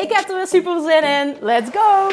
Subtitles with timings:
[0.00, 1.36] Ik heb er weer super zin in.
[1.40, 2.08] Let's go!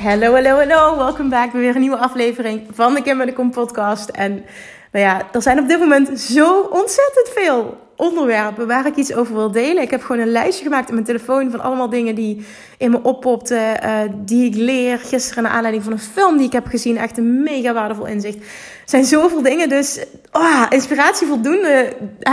[0.00, 0.96] Hallo, hallo, hallo.
[0.96, 4.08] Welkom back bij weer een nieuwe aflevering van de Kim de Kom podcast.
[4.08, 4.32] En
[4.92, 9.34] nou ja, er zijn op dit moment zo ontzettend veel onderwerpen waar ik iets over
[9.34, 9.82] wil delen.
[9.82, 12.46] Ik heb gewoon een lijstje gemaakt in mijn telefoon van allemaal dingen die
[12.78, 14.98] in me oppopten, uh, die ik leer.
[14.98, 18.38] Gisteren naar aanleiding van een film die ik heb gezien, echt een mega waardevol inzicht.
[18.84, 21.92] Zijn zoveel dingen, dus oh, inspiratie voldoende,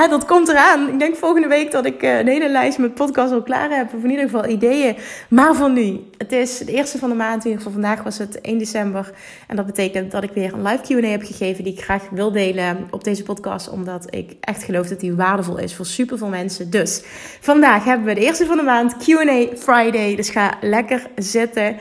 [0.10, 0.90] dat komt eraan.
[0.90, 3.94] Ik denk volgende week dat ik uh, een hele lijst met podcasts al klaar heb,
[3.94, 4.96] of in ieder geval ideeën.
[5.30, 8.18] Maar voor nu, het is de eerste van de maand, in ieder geval vandaag was
[8.18, 9.12] het 1 december.
[9.48, 12.32] En dat betekent dat ik weer een live Q&A heb gegeven die ik graag wil
[12.32, 16.28] delen op deze podcast, omdat ik echt geloof dat die waardevol is voor super veel
[16.28, 16.70] mensen.
[16.70, 17.02] Dus
[17.42, 20.16] vandaag hebben we de eerste van de maand Q&A Friday.
[20.16, 21.78] Dus ga lekker zitten.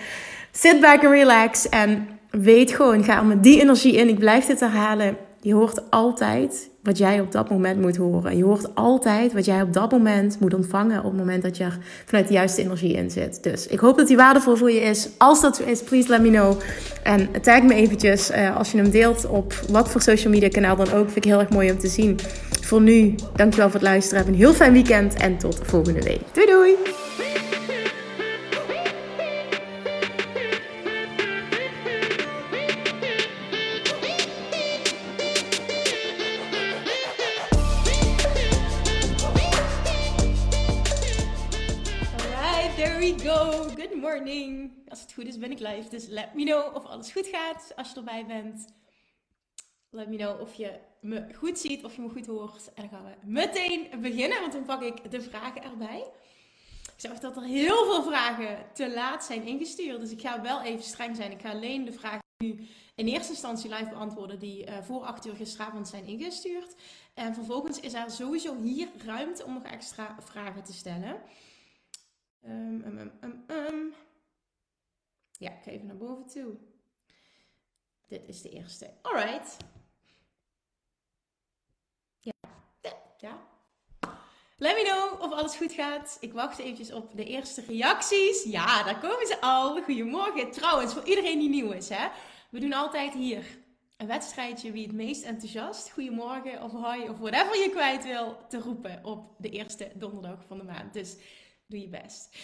[0.52, 4.08] Sit back and relax en weet gewoon, ga er met die energie in.
[4.08, 5.16] Ik blijf dit herhalen.
[5.42, 8.36] Je hoort altijd wat jij op dat moment moet horen.
[8.36, 11.64] Je hoort altijd wat jij op dat moment moet ontvangen op het moment dat je
[11.64, 13.42] er vanuit de juiste energie in zit.
[13.42, 15.08] Dus ik hoop dat die waardevol voor je is.
[15.18, 16.60] Als dat zo is, please let me know.
[17.02, 20.76] En tag me eventjes uh, als je hem deelt op wat voor social media kanaal
[20.76, 21.04] dan ook.
[21.04, 22.18] Vind ik heel erg mooi om te zien.
[22.60, 24.24] Voor nu, dankjewel voor het luisteren.
[24.24, 26.20] Heb een heel fijn weekend en tot volgende week.
[26.32, 26.99] Doei doei!
[44.88, 45.88] Als het goed is, ben ik live.
[45.88, 48.66] Dus let me know of alles goed gaat als je erbij bent.
[49.90, 52.72] Let me know of je me goed ziet, of je me goed hoort.
[52.74, 56.06] En dan gaan we meteen beginnen, want dan pak ik de vragen erbij.
[56.82, 60.00] Ik zag dat er heel veel vragen te laat zijn ingestuurd.
[60.00, 61.30] Dus ik ga wel even streng zijn.
[61.30, 65.26] Ik ga alleen de vragen nu in eerste instantie live beantwoorden die uh, voor 8
[65.26, 66.74] uur gisteravond zijn ingestuurd.
[67.14, 71.16] En vervolgens is er sowieso hier ruimte om nog extra vragen te stellen.
[72.44, 73.94] Um, um, um,
[75.40, 76.56] ja, ik ga even naar boven toe.
[78.08, 78.90] Dit is de eerste.
[79.02, 79.56] Alright.
[82.18, 82.32] Ja.
[83.18, 83.48] Ja.
[84.56, 86.16] Let me know of alles goed gaat.
[86.20, 88.44] Ik wacht eventjes op de eerste reacties.
[88.44, 89.82] Ja, daar komen ze al.
[89.82, 90.50] Goedemorgen.
[90.50, 92.08] Trouwens, voor iedereen die nieuw is, hè.
[92.50, 93.58] We doen altijd hier
[93.96, 98.58] een wedstrijdje wie het meest enthousiast goedemorgen of hoi of whatever je kwijt wil te
[98.58, 100.92] roepen op de eerste donderdag van de maand.
[100.92, 101.16] Dus
[101.66, 102.36] doe je best.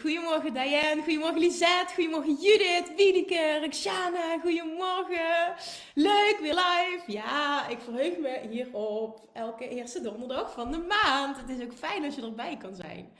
[0.00, 5.54] Goedemorgen Diane, goedemorgen Lisette, goedemorgen Judith, Wiedeke, Roxana, goedemorgen.
[5.94, 7.02] Leuk, weer live.
[7.06, 11.36] Ja, ik verheug me hierop elke eerste donderdag van de maand.
[11.36, 13.12] Het is ook fijn als je erbij kan zijn.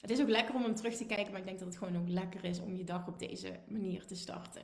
[0.00, 1.96] Het is ook lekker om hem terug te kijken, maar ik denk dat het gewoon
[1.96, 4.62] ook lekker is om je dag op deze manier te starten.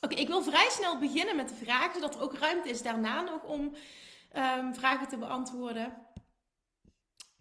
[0.00, 3.20] Oké, ik wil vrij snel beginnen met de vragen, zodat er ook ruimte is daarna
[3.20, 3.60] nog om
[4.36, 6.05] um, vragen te beantwoorden.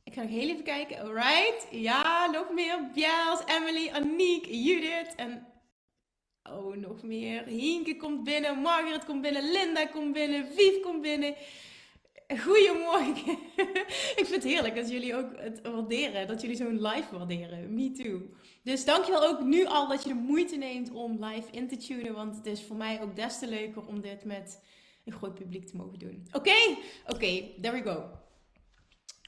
[0.06, 1.00] Ik ga nog heel even kijken.
[1.00, 1.68] Alright.
[1.72, 2.90] Ja, nog meer.
[2.94, 5.48] Bjels, Emily, Aniek, Judith en...
[6.44, 7.46] Oh, nog meer.
[7.46, 8.58] Hienke komt binnen.
[8.62, 9.52] Margaret komt binnen.
[9.52, 10.48] Linda komt binnen.
[10.54, 11.36] Vief komt binnen.
[12.28, 13.38] Goedemorgen.
[14.20, 16.28] ik vind het heerlijk dat jullie ook het waarderen.
[16.28, 17.74] Dat jullie zo'n live waarderen.
[17.74, 18.22] Me too.
[18.64, 22.14] Dus dankjewel ook nu al dat je de moeite neemt om live in te tunen.
[22.14, 24.64] Want het is voor mij ook des te leuker om dit met
[25.06, 26.28] een groot publiek te mogen doen.
[26.32, 26.56] Oké?
[27.08, 28.24] Oké, there we go.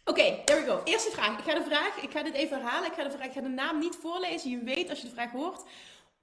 [0.08, 0.82] Oké, there we go.
[0.84, 1.38] Eerste vraag.
[1.38, 2.90] Ik ga de vraag, ik ga dit even herhalen.
[2.90, 4.50] Ik ga, de vraag, ik ga de naam niet voorlezen.
[4.50, 5.64] Je weet als je de vraag hoort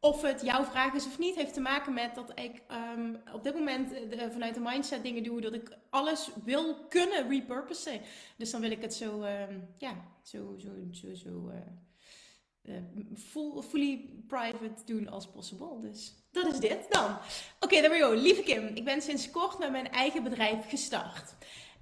[0.01, 1.35] of het jouw vraag is of niet.
[1.35, 2.63] Heeft te maken met dat ik
[2.97, 5.41] um, op dit moment de, vanuit de mindset dingen doe.
[5.41, 8.01] Dat ik alles wil kunnen repurposen.
[8.37, 12.81] Dus dan wil ik het zo, um, ja, zo, zo, zo, zo uh, uh,
[13.17, 15.81] full, fully private doen als possible.
[15.81, 17.11] Dus dat is dit dan.
[17.11, 17.21] Oké,
[17.61, 18.13] okay, there we go.
[18.13, 21.35] Lieve Kim, ik ben sinds kort met mijn eigen bedrijf gestart.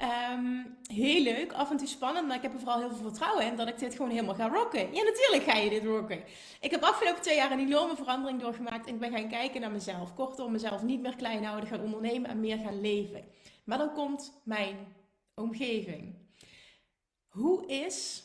[0.03, 3.47] Um, heel leuk, af en toe spannend, maar ik heb er vooral heel veel vertrouwen
[3.47, 4.95] in dat ik dit gewoon helemaal ga rocken.
[4.95, 6.23] Ja, natuurlijk ga je dit rocken.
[6.61, 9.71] Ik heb afgelopen twee jaar een enorme verandering doorgemaakt en ik ben gaan kijken naar
[9.71, 10.15] mezelf.
[10.15, 13.25] Kortom, mezelf niet meer klein houden, gaan ondernemen en meer gaan leven.
[13.65, 14.77] Maar dan komt mijn
[15.35, 16.15] omgeving.
[17.29, 18.25] Hoe is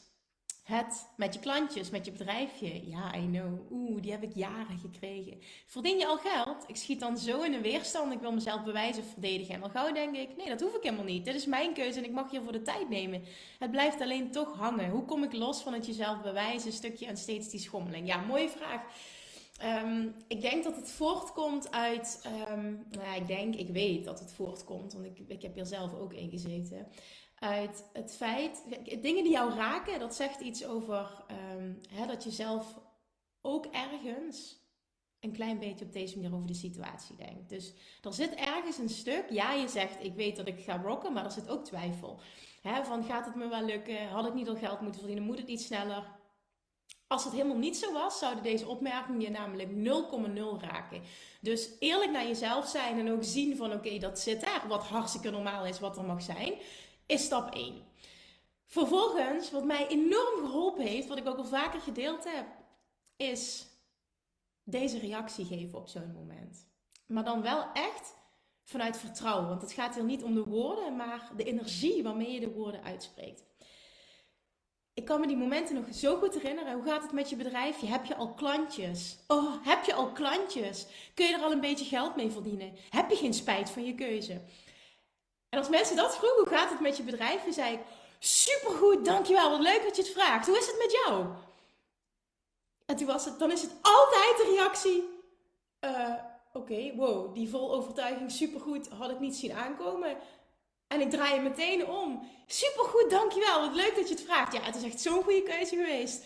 [0.67, 2.89] Het met je klantjes, met je bedrijfje.
[2.89, 3.71] Ja, I know.
[3.71, 5.37] Oeh, die heb ik jaren gekregen.
[5.65, 6.63] Verdien je al geld?
[6.67, 8.13] Ik schiet dan zo in een weerstand.
[8.13, 9.55] Ik wil mezelf bewijzen of verdedigen.
[9.55, 11.25] En al gauw denk ik, nee, dat hoef ik helemaal niet.
[11.25, 13.23] Dit is mijn keuze en ik mag hiervoor de tijd nemen.
[13.59, 14.89] Het blijft alleen toch hangen.
[14.89, 16.71] Hoe kom ik los van het jezelf bewijzen?
[16.71, 18.07] Stukje en steeds die schommeling.
[18.07, 18.81] Ja, mooie vraag.
[19.83, 22.29] Um, ik denk dat het voortkomt uit.
[22.49, 25.93] Um, nou, ik denk, ik weet dat het voortkomt, want ik, ik heb hier zelf
[25.93, 26.87] ook in gezeten
[27.39, 28.63] uit het feit,
[29.01, 31.25] dingen die jou raken, dat zegt iets over
[31.55, 32.79] um, hè, dat je zelf
[33.41, 34.65] ook ergens
[35.19, 37.49] een klein beetje op deze manier over de situatie denkt.
[37.49, 41.13] Dus er zit ergens een stuk, ja, je zegt ik weet dat ik ga rocken,
[41.13, 42.19] maar er zit ook twijfel.
[42.61, 44.07] Hè, van gaat het me wel lukken?
[44.07, 45.25] Had ik niet al geld moeten verdienen?
[45.25, 46.15] Moet het niet sneller?
[47.07, 51.01] Als het helemaal niet zo was, zouden deze opmerkingen je namelijk 0,0 raken.
[51.41, 55.29] Dus eerlijk naar jezelf zijn en ook zien van oké, dat zit er, wat hartstikke
[55.29, 56.53] normaal is, wat er mag zijn
[57.07, 57.86] is stap 1.
[58.65, 62.45] Vervolgens, wat mij enorm geholpen heeft, wat ik ook al vaker gedeeld heb,
[63.15, 63.68] is
[64.63, 66.68] deze reactie geven op zo'n moment.
[67.06, 68.15] Maar dan wel echt
[68.63, 69.48] vanuit vertrouwen.
[69.48, 72.83] Want het gaat hier niet om de woorden, maar de energie waarmee je de woorden
[72.83, 73.44] uitspreekt.
[74.94, 76.74] Ik kan me die momenten nog zo goed herinneren.
[76.74, 77.88] Hoe gaat het met je bedrijfje?
[77.88, 79.18] Heb je al klantjes?
[79.27, 80.88] Oh, heb je al klantjes?
[81.13, 82.74] Kun je er al een beetje geld mee verdienen?
[82.89, 84.42] Heb je geen spijt van je keuze?
[85.49, 87.44] En als mensen dat vroegen, hoe gaat het met je bedrijf?
[87.44, 87.79] Dan zei ik,
[88.19, 90.47] supergoed, dankjewel, wat leuk dat je het vraagt.
[90.47, 91.25] Hoe is het met jou?
[92.85, 95.09] En toen was het, dan is het altijd de reactie,
[95.81, 96.13] uh,
[96.53, 100.17] oké, wow, die vol overtuiging, supergoed, had ik niet zien aankomen.
[100.88, 102.29] En ik draai je meteen om.
[102.45, 104.53] Supergoed, dankjewel, wat leuk dat je het vraagt.
[104.53, 106.25] Ja, het is echt zo'n goede keuze geweest.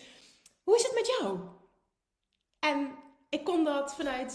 [0.62, 1.38] Hoe is het met jou?
[2.58, 2.98] En
[3.28, 4.32] ik kon dat vanuit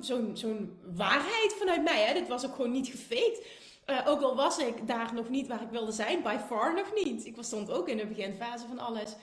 [0.00, 2.02] zo'n waarheid vanuit mij.
[2.02, 2.12] Hè?
[2.12, 3.46] Dit was ook gewoon niet gefaked.
[3.86, 6.92] Uh, ook al was ik daar nog niet waar ik wilde zijn, by far nog
[6.94, 7.26] niet.
[7.26, 9.16] Ik stond ook in de beginfase van alles.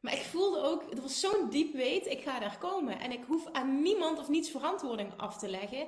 [0.00, 2.98] Maar ik voelde ook, er was zo'n diep weet, ik ga daar komen.
[2.98, 5.86] En ik hoef aan niemand of niets verantwoording af te leggen.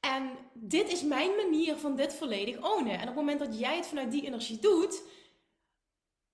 [0.00, 2.92] En dit is mijn manier van dit volledig ownen.
[2.92, 5.02] En op het moment dat jij het vanuit die energie doet,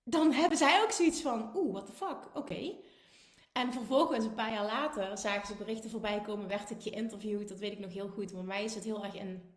[0.03, 2.75] dan hebben zij ook zoiets van, oeh, what the fuck, oké.
[3.51, 7.49] En vervolgens, een paar jaar later, zagen ze berichten voorbij komen, werd ik geïnterviewd.
[7.49, 8.31] Dat weet ik nog heel goed.
[8.31, 9.50] Want mij is het heel erg in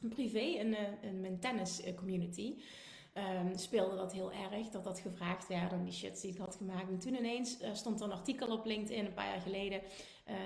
[0.00, 2.54] privé in, uh, in mijn tennis eh, community.
[3.14, 6.56] Um, speelde dat heel erg, dat dat gevraagd werd en die shit die ik had
[6.56, 6.88] gemaakt.
[6.88, 9.80] En toen ineens uh, stond er een artikel op LinkedIn een paar jaar geleden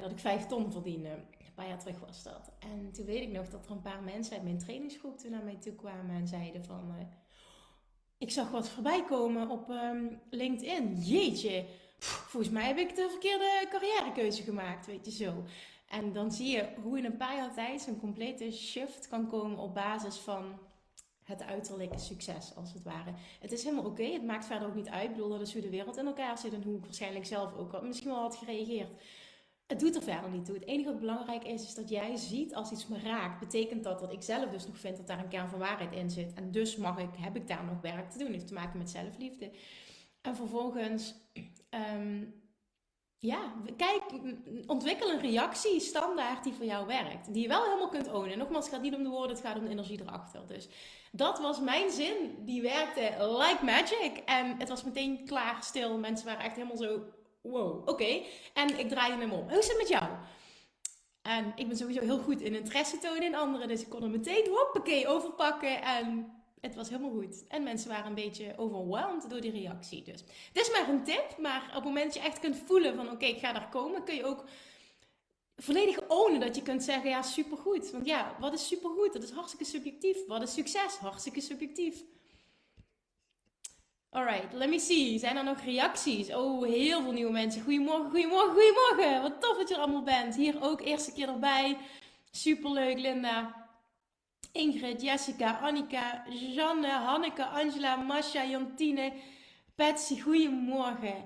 [0.01, 1.09] dat ik vijf ton verdiende.
[1.09, 2.53] Een paar jaar terug was dat.
[2.59, 5.45] En toen weet ik nog dat er een paar mensen uit mijn trainingsgroep toen naar
[5.45, 6.95] mij toe kwamen en zeiden van...
[8.19, 10.95] Ik zag wat voorbij komen op um, LinkedIn.
[11.01, 11.65] Jeetje,
[11.99, 15.45] volgens mij heb ik de verkeerde carrièrekeuze gemaakt, weet je zo.
[15.93, 19.59] En dan zie je hoe in een paar jaar tijd zo'n complete shift kan komen
[19.59, 20.59] op basis van
[21.23, 23.13] het uiterlijke succes, als het ware.
[23.41, 25.05] Het is helemaal oké, het maakt verder ook niet uit.
[25.05, 27.55] Ik bedoel, dat is hoe de wereld in elkaar zit en hoe ik waarschijnlijk zelf
[27.55, 28.91] ook misschien wel had gereageerd.
[29.67, 30.55] Het doet er verder niet toe.
[30.55, 33.41] Het enige wat belangrijk is, is dat jij ziet als iets me raakt.
[33.41, 36.11] Betekent dat dat ik zelf dus nog vind dat daar een kern van waarheid in
[36.11, 36.33] zit.
[36.33, 38.27] En dus mag ik, heb ik daar nog werk te doen.
[38.27, 39.51] Het heeft te maken met zelfliefde.
[40.21, 41.15] En vervolgens
[41.97, 42.42] um,
[43.25, 44.03] ja, kijk,
[44.67, 47.33] ontwikkel een reactie standaard die voor jou werkt.
[47.33, 48.39] Die je wel helemaal kunt ownen.
[48.39, 50.47] Nogmaals, het gaat niet om de woorden, het gaat om de energie erachter.
[50.47, 50.69] Dus
[51.13, 52.35] dat was mijn zin.
[52.39, 54.17] Die werkte like magic.
[54.25, 55.99] En het was meteen klaar, stil.
[55.99, 57.03] Mensen waren echt helemaal zo,
[57.41, 58.23] wow, oké.
[58.55, 59.49] En ik draaide hem om.
[59.49, 60.05] Hoe is het met jou?
[61.23, 63.69] En ik ben sowieso heel goed in interesse tonen in anderen.
[63.69, 65.83] Dus ik kon er meteen, hoppakee, overpakken.
[65.83, 66.33] En
[66.63, 67.45] het was helemaal goed.
[67.49, 70.03] En mensen waren een beetje overweldigd door die reactie.
[70.03, 71.39] Dus dit is maar een tip.
[71.39, 74.05] Maar op het moment dat je echt kunt voelen van oké, ik ga daar komen,
[74.05, 74.45] kun je ook
[75.57, 77.91] volledig ownen dat je kunt zeggen ja, supergoed.
[77.91, 79.13] Want ja, wat is supergoed?
[79.13, 80.27] Dat is hartstikke subjectief.
[80.27, 80.97] Wat is succes?
[80.97, 82.03] Hartstikke subjectief.
[84.11, 85.19] Alright, let me see.
[85.19, 86.35] Zijn er nog reacties?
[86.35, 87.63] Oh, heel veel nieuwe mensen.
[87.63, 89.23] Goedemorgen, goedemorgen, goedemorgen.
[89.23, 90.37] Wat tof dat je er allemaal bent.
[90.37, 91.77] Hier ook eerste keer erbij.
[92.31, 93.62] Superleuk, Linda.
[94.53, 99.13] Ingrid, Jessica, Annika, Janne, Hanneke, Angela, Masha, Jantine,
[99.75, 101.25] Patsy, goedemorgen.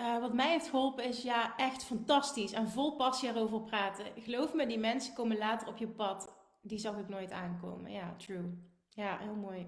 [0.00, 4.04] Uh, wat mij heeft geholpen is ja, echt fantastisch en vol passie erover praten.
[4.16, 6.34] Geloof me, die mensen komen later op je pad.
[6.62, 7.92] Die zag ik nooit aankomen.
[7.92, 8.58] Ja, true.
[8.88, 9.66] Ja, heel mooi.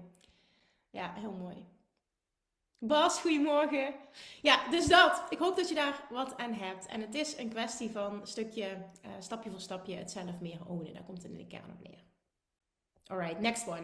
[0.89, 1.65] Ja, heel mooi.
[2.77, 3.93] Bas, goedemorgen.
[4.41, 5.23] Ja, dus dat.
[5.29, 6.85] Ik hoop dat je daar wat aan hebt.
[6.85, 8.67] En het is een kwestie van stukje,
[9.05, 10.93] uh, stapje voor stapje, het zelf meer ownen.
[10.93, 12.03] Daar komt het in de kern op neer.
[13.11, 13.83] Alright, next one.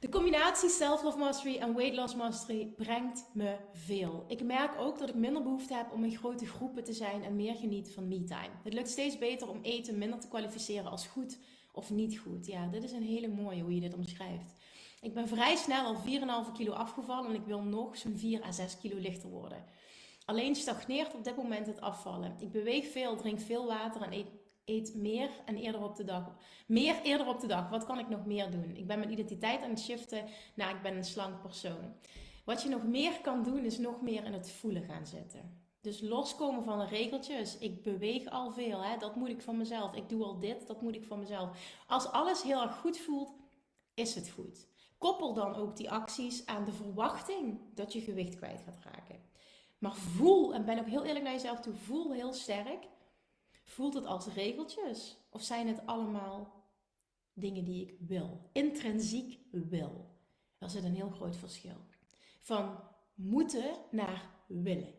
[0.00, 4.24] De combinatie self-love mastery en weight loss mastery brengt me veel.
[4.28, 7.36] Ik merk ook dat ik minder behoefte heb om in grote groepen te zijn en
[7.36, 8.50] meer geniet van me-time.
[8.64, 11.38] Het lukt steeds beter om eten minder te kwalificeren als goed
[11.72, 12.46] of niet goed.
[12.46, 14.52] Ja, dit is een hele mooie hoe je dit omschrijft.
[15.00, 15.96] Ik ben vrij snel al
[16.46, 19.64] 4,5 kilo afgevallen en ik wil nog zo'n 4 à 6 kilo lichter worden.
[20.24, 22.36] Alleen stagneert op dit moment het afvallen.
[22.38, 24.26] Ik beweeg veel, drink veel water en eet,
[24.68, 26.36] eet meer en eerder op de dag.
[26.66, 27.68] Meer eerder op de dag.
[27.68, 28.76] Wat kan ik nog meer doen?
[28.76, 31.94] Ik ben mijn identiteit aan het shiften naar ik ben een slank persoon.
[32.44, 35.66] Wat je nog meer kan doen is nog meer in het voelen gaan zitten.
[35.80, 37.58] Dus loskomen van de regeltjes.
[37.58, 38.96] Ik beweeg al veel, hè?
[38.96, 39.94] dat moet ik van mezelf.
[39.94, 41.80] Ik doe al dit, dat moet ik van mezelf.
[41.86, 43.32] Als alles heel erg goed voelt,
[43.94, 44.66] is het goed.
[44.98, 49.20] Koppel dan ook die acties aan de verwachting dat je gewicht kwijt gaat raken.
[49.78, 52.86] Maar voel, en ben ook heel eerlijk naar jezelf toe, voel heel sterk.
[53.68, 55.16] Voelt het als regeltjes?
[55.30, 56.64] Of zijn het allemaal
[57.32, 58.50] dingen die ik wil?
[58.52, 60.16] Intrinsiek wil.
[60.58, 61.76] Er zit een heel groot verschil.
[62.40, 62.80] Van
[63.14, 64.94] moeten naar willen.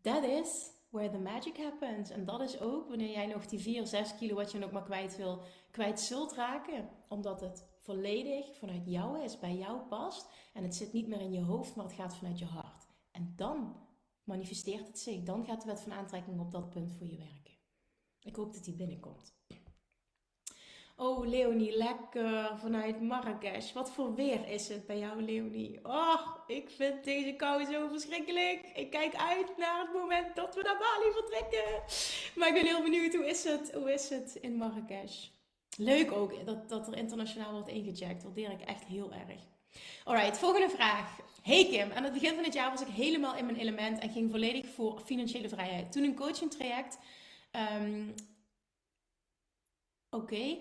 [0.00, 2.10] That is where the magic happens.
[2.10, 4.84] En dat is ook wanneer jij nog die 4, 6 kilo wat je nog maar
[4.84, 6.88] kwijt wil, kwijt zult raken.
[7.08, 10.30] Omdat het volledig vanuit jou is, bij jou past.
[10.52, 12.86] En het zit niet meer in je hoofd, maar het gaat vanuit je hart.
[13.10, 13.76] En dan
[14.24, 15.22] manifesteert het zich.
[15.22, 17.43] Dan gaat de wet van aantrekking op dat punt voor je werken.
[18.24, 19.34] Ik hoop dat die binnenkomt.
[20.96, 23.72] Oh, Leonie, lekker vanuit Marrakesh.
[23.72, 25.80] Wat voor weer is het bij jou, Leonie?
[25.82, 28.70] Oh, ik vind deze kou zo verschrikkelijk.
[28.74, 31.82] Ik kijk uit naar het moment dat we naar Bali vertrekken.
[32.36, 35.28] Maar ik ben heel benieuwd, hoe is het, hoe is het in Marrakesh?
[35.76, 38.22] Leuk ook dat, dat er internationaal wordt ingecheckt.
[38.22, 39.40] Waardeer ik echt heel erg.
[40.04, 41.18] Alright, volgende vraag.
[41.42, 44.10] Hey Kim, aan het begin van het jaar was ik helemaal in mijn element en
[44.10, 45.92] ging volledig voor financiële vrijheid.
[45.92, 46.98] Toen een coaching traject
[47.54, 48.08] ehm,
[50.14, 50.56] Oké.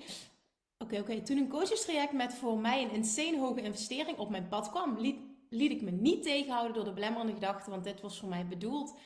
[0.77, 1.21] Oké, oké.
[1.21, 5.19] Toen een coachingstraject met voor mij een insane hoge investering op mijn pad kwam, liet,
[5.50, 8.97] liet ik me niet tegenhouden door de belemmerende gedachten, want dit was voor mij bedoeld.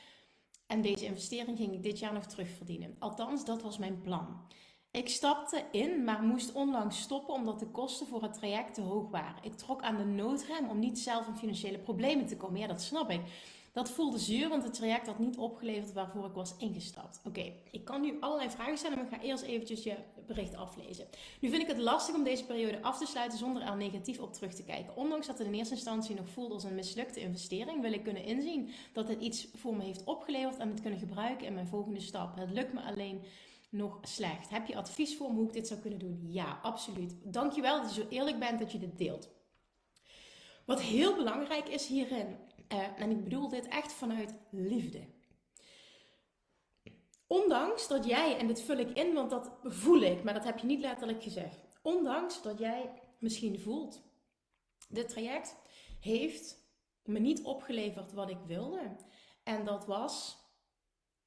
[0.67, 2.96] En deze investering ging ik dit jaar nog terugverdienen.
[3.00, 4.48] Althans, dat was mijn plan.
[4.91, 9.10] Ik stapte in, maar moest onlangs stoppen omdat de kosten voor het traject te hoog
[9.10, 9.44] waren.
[9.44, 12.60] Ik trok aan de noodrem om niet zelf in financiële problemen te komen.
[12.60, 13.22] Ja, dat snap ik.
[13.77, 17.19] Dat voelde zuur, want het traject had niet opgeleverd waarvoor ik was ingestapt.
[17.25, 19.96] Oké, ik kan nu allerlei vragen stellen, maar ik ga eerst eventjes je
[20.27, 21.07] bericht aflezen.
[21.39, 24.34] Nu vind ik het lastig om deze periode af te sluiten zonder er negatief op
[24.34, 24.96] terug te kijken.
[24.96, 28.24] Ondanks dat het in eerste instantie nog voelde als een mislukte investering, wil ik kunnen
[28.24, 32.00] inzien dat het iets voor me heeft opgeleverd en het kunnen gebruiken in mijn volgende
[32.00, 32.36] stap.
[32.38, 33.24] Het lukt me alleen
[33.69, 34.50] nog slecht.
[34.50, 36.19] Heb je advies voor me hoe ik dit zou kunnen doen?
[36.27, 37.15] Ja, absoluut.
[37.24, 39.29] Dankjewel dat je zo eerlijk bent dat je dit deelt.
[40.65, 42.36] Wat heel belangrijk is hierin,
[42.74, 45.08] uh, en ik bedoel dit echt vanuit liefde.
[47.28, 50.58] Ondanks dat jij, en dit vul ik in, want dat voel ik, maar dat heb
[50.58, 51.68] je niet letterlijk gezegd.
[51.82, 54.02] Ondanks dat jij misschien voelt,
[54.90, 55.56] dit traject
[56.00, 56.66] heeft
[57.04, 58.96] me niet opgeleverd wat ik wilde.
[59.44, 60.38] En dat was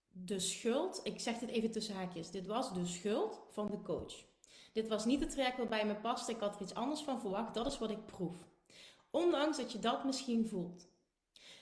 [0.08, 4.28] de schuld, ik zeg dit even tussen haakjes, dit was de schuld van de coach.
[4.72, 7.54] Dit was niet het traject waarbij me past, ik had er iets anders van verwacht,
[7.54, 8.48] dat is wat ik proef.
[9.10, 10.88] Ondanks dat je dat misschien voelt.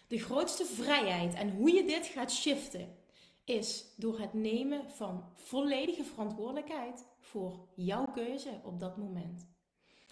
[0.09, 2.97] De grootste vrijheid en hoe je dit gaat shiften
[3.45, 9.49] is door het nemen van volledige verantwoordelijkheid voor jouw keuze op dat moment.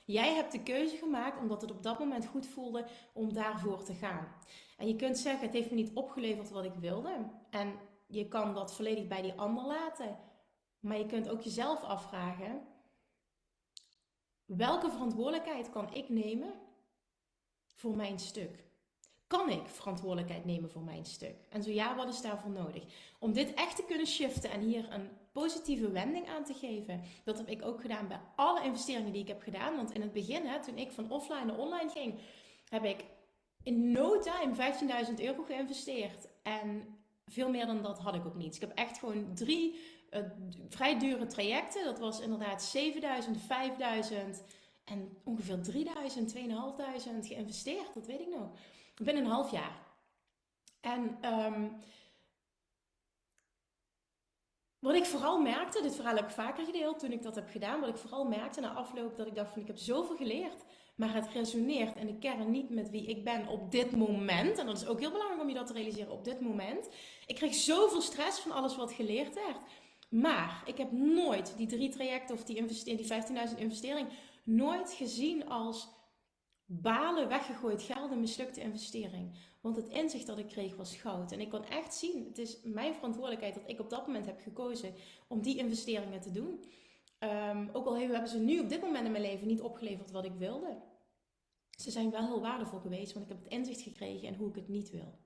[0.04, 3.94] Jij hebt de keuze gemaakt omdat het op dat moment goed voelde om daarvoor te
[3.94, 4.28] gaan.
[4.76, 7.30] En je kunt zeggen: het heeft me niet opgeleverd wat ik wilde.
[7.50, 7.74] En
[8.06, 10.18] je kan dat volledig bij die ander laten.
[10.80, 12.66] Maar je kunt ook jezelf afvragen:
[14.44, 16.54] welke verantwoordelijkheid kan ik nemen
[17.66, 18.65] voor mijn stuk?
[19.26, 21.36] Kan ik verantwoordelijkheid nemen voor mijn stuk?
[21.48, 22.82] En zo ja, wat is daarvoor nodig?
[23.18, 27.02] Om dit echt te kunnen shiften en hier een positieve wending aan te geven.
[27.24, 29.76] Dat heb ik ook gedaan bij alle investeringen die ik heb gedaan.
[29.76, 32.18] Want in het begin, hè, toen ik van offline naar online ging,
[32.68, 33.04] heb ik
[33.62, 34.54] in no time
[35.08, 36.28] 15.000 euro geïnvesteerd.
[36.42, 38.54] En veel meer dan dat had ik ook niet.
[38.54, 39.78] ik heb echt gewoon drie
[40.10, 40.20] uh,
[40.68, 41.84] vrij dure trajecten.
[41.84, 44.42] Dat was inderdaad 7000, 5000
[44.84, 47.94] en ongeveer 3000, 2500 geïnvesteerd.
[47.94, 48.50] Dat weet ik nog.
[49.02, 49.84] Binnen een half jaar.
[50.80, 51.80] En um,
[54.78, 57.80] wat ik vooral merkte, dit verhaal heb ik vaker gedeeld toen ik dat heb gedaan.
[57.80, 60.64] Wat ik vooral merkte na afloop, dat ik dacht van ik heb zoveel geleerd.
[60.96, 64.58] Maar het resoneert in de kern niet met wie ik ben op dit moment.
[64.58, 66.88] En dat is ook heel belangrijk om je dat te realiseren op dit moment.
[67.26, 69.58] Ik kreeg zoveel stress van alles wat geleerd werd.
[70.08, 74.08] Maar ik heb nooit die drie trajecten of die, die 15.000 investering
[74.44, 75.88] nooit gezien als
[76.66, 79.32] balen, weggegooid geld, een mislukte investering.
[79.60, 81.32] Want het inzicht dat ik kreeg was goud.
[81.32, 84.40] En ik kon echt zien, het is mijn verantwoordelijkheid dat ik op dat moment heb
[84.40, 84.94] gekozen
[85.28, 86.64] om die investeringen te doen.
[87.20, 90.24] Um, ook al hebben ze nu op dit moment in mijn leven niet opgeleverd wat
[90.24, 90.82] ik wilde.
[91.70, 94.54] Ze zijn wel heel waardevol geweest, want ik heb het inzicht gekregen in hoe ik
[94.54, 95.18] het niet wil.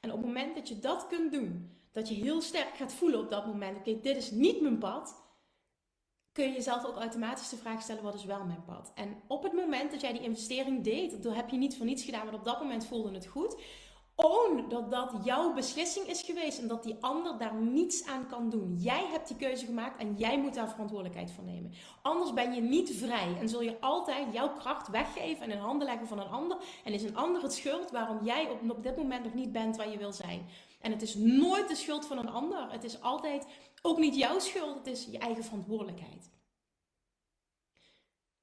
[0.00, 3.20] En op het moment dat je dat kunt doen, dat je heel sterk gaat voelen
[3.20, 5.23] op dat moment, oké, dit is niet mijn pad,
[6.34, 8.92] kun je jezelf ook automatisch de vraag stellen: wat is wel mijn pad?
[8.94, 12.24] En op het moment dat jij die investering deed, heb je niet voor niets gedaan,
[12.24, 13.56] maar op dat moment voelde het goed.
[14.16, 18.50] Own dat dat jouw beslissing is geweest en dat die ander daar niets aan kan
[18.50, 18.76] doen.
[18.78, 21.72] Jij hebt die keuze gemaakt en jij moet daar verantwoordelijkheid voor nemen.
[22.02, 25.86] Anders ben je niet vrij en zul je altijd jouw kracht weggeven en in handen
[25.86, 26.56] leggen van een ander.
[26.84, 29.76] En is een ander het schuld waarom jij op, op dit moment nog niet bent
[29.76, 30.46] waar je wil zijn.
[30.80, 32.72] En het is nooit de schuld van een ander.
[32.72, 33.46] Het is altijd
[33.86, 36.30] ook niet jouw schuld, het is je eigen verantwoordelijkheid.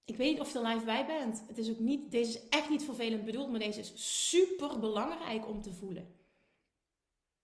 [0.05, 1.43] Ik weet niet of je er live bij bent.
[1.47, 3.91] Het is ook niet, deze is echt niet vervelend bedoeld, maar deze is
[4.29, 6.15] super belangrijk om te voelen.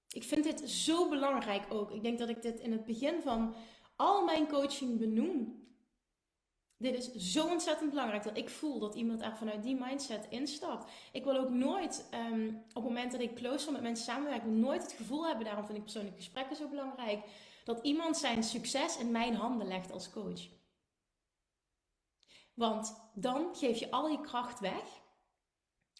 [0.10, 1.92] Ik vind dit zo belangrijk ook.
[1.92, 3.56] Ik denk dat ik dit in het begin van
[3.96, 5.66] al mijn coaching benoem.
[6.78, 10.92] Dit is zo ontzettend belangrijk dat ik voel dat iemand er vanuit die mindset instapt.
[11.12, 14.82] Ik wil ook nooit, um, op het moment dat ik closer met mensen samenwerk, nooit
[14.82, 17.26] het gevoel hebben, daarom vind ik persoonlijke gesprekken zo belangrijk,
[17.68, 20.48] dat iemand zijn succes in mijn handen legt als coach.
[22.54, 25.02] Want dan geef je al je kracht weg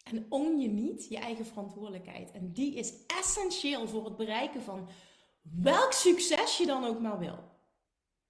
[0.02, 2.30] en own je niet je eigen verantwoordelijkheid.
[2.30, 4.88] En die is essentieel voor het bereiken van
[5.42, 7.38] welk succes je dan ook maar wil.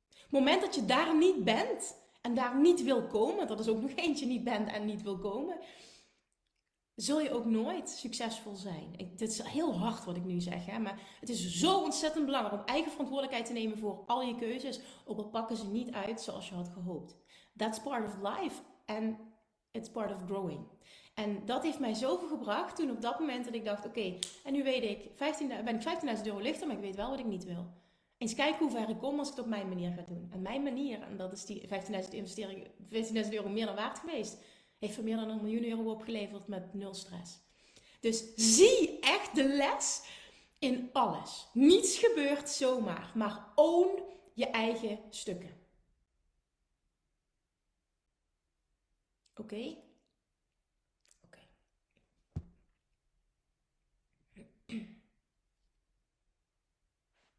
[0.08, 3.80] Het moment dat je daar niet bent en daar niet wil komen, dat is ook
[3.80, 5.58] nog eentje niet bent en niet wil komen,
[7.00, 8.92] zul je ook nooit succesvol zijn.
[8.96, 12.24] Ik, dit is heel hard wat ik nu zeg, hè, maar het is zo ontzettend
[12.24, 15.92] belangrijk om eigen verantwoordelijkheid te nemen voor al je keuzes, ook al pakken ze niet
[15.92, 17.16] uit zoals je had gehoopt.
[17.56, 19.16] That's part of life and
[19.70, 20.66] it's part of growing.
[21.14, 24.52] En dat heeft mij zoveel gebracht toen op dat moment dat ik dacht, oké, en
[24.52, 27.26] nu weet ik, 15, ben ik 15.000 euro lichter, maar ik weet wel wat ik
[27.26, 27.66] niet wil.
[28.18, 30.28] Eens kijken hoe ver ik kom als ik het op mijn manier ga doen.
[30.32, 32.68] En mijn manier, en dat is die 15.000 investering,
[33.24, 34.38] 15.000 euro meer dan waard geweest,
[34.78, 37.38] heeft voor meer dan een miljoen euro opgeleverd met nul stress.
[38.00, 40.02] Dus zie echt de les
[40.58, 41.48] in alles.
[41.52, 44.02] Niets gebeurt zomaar, maar own
[44.34, 45.56] je eigen stukken.
[49.34, 49.76] Oké?
[51.24, 51.38] Oké.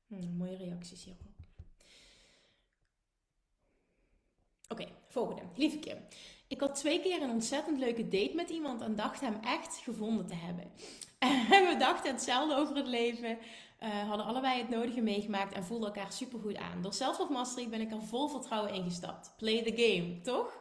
[0.07, 1.21] Hmm, mooie reacties hierop.
[4.67, 5.41] Oké, volgende.
[5.55, 5.97] Lieve Kim.
[6.49, 10.25] Ik had twee keer een ontzettend leuke date met iemand en dacht hem echt gevonden
[10.25, 10.71] te hebben.
[11.57, 13.37] En we dachten hetzelfde over het leven,
[13.83, 16.81] uh, hadden allebei het nodige meegemaakt en voelden elkaar supergoed aan.
[16.81, 19.33] Door zelfmastery ben ik er vol vertrouwen ingestapt.
[19.37, 20.59] Play the game, toch?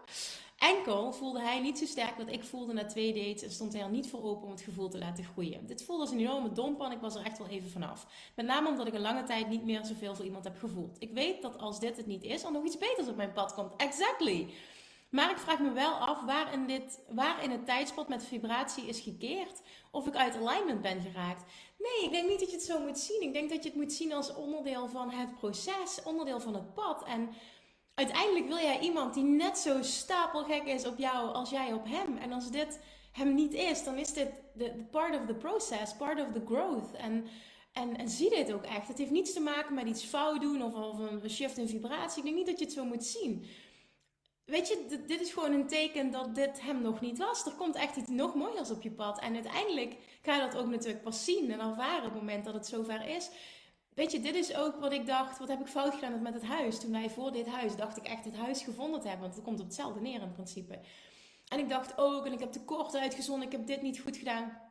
[0.59, 3.83] Enkel voelde hij niet zo sterk wat ik voelde na twee dates en stond hij
[3.83, 5.67] er niet voor open om het gevoel te laten groeien.
[5.67, 8.07] Dit voelde als een enorme domp en ik was er echt wel even vanaf.
[8.35, 10.97] Met name omdat ik een lange tijd niet meer zoveel voor iemand heb gevoeld.
[10.99, 13.55] Ik weet dat als dit het niet is, er nog iets beters op mijn pad
[13.55, 13.77] komt.
[13.77, 14.49] Exactly!
[15.09, 18.87] Maar ik vraag me wel af waar in, dit, waar in het tijdspot met vibratie
[18.87, 19.63] is gekeerd.
[19.91, 21.45] Of ik uit alignment ben geraakt.
[21.79, 23.23] Nee, ik denk niet dat je het zo moet zien.
[23.23, 26.75] Ik denk dat je het moet zien als onderdeel van het proces, onderdeel van het
[26.75, 27.05] pad.
[27.05, 27.31] En
[27.95, 32.17] uiteindelijk wil jij iemand die net zo stapelgek is op jou als jij op hem.
[32.17, 32.81] En als dit
[33.13, 36.93] hem niet is, dan is dit de part of the process, part of the growth.
[36.93, 37.27] En,
[37.73, 38.89] en, en zie dit ook echt.
[38.89, 42.19] Het heeft niets te maken met iets fout doen of, of een shift in vibratie.
[42.19, 43.47] Ik denk niet dat je het zo moet zien.
[44.49, 47.47] Weet je, dit is gewoon een teken dat dit hem nog niet was.
[47.47, 49.21] Er komt echt iets nog mooiers op je pad.
[49.21, 52.55] En uiteindelijk ga je dat ook natuurlijk pas zien en ervaren op het moment dat
[52.55, 53.31] het zover is.
[53.95, 56.45] Weet je, dit is ook wat ik dacht, wat heb ik fout gedaan met het
[56.45, 56.81] huis?
[56.81, 59.25] Toen wij voor dit huis, dacht ik echt het huis gevonden te hebben.
[59.25, 60.81] Want het komt op hetzelfde neer in principe.
[61.49, 64.67] En ik dacht ook, en ik heb tekort uitgezonden, ik heb dit niet goed gedaan.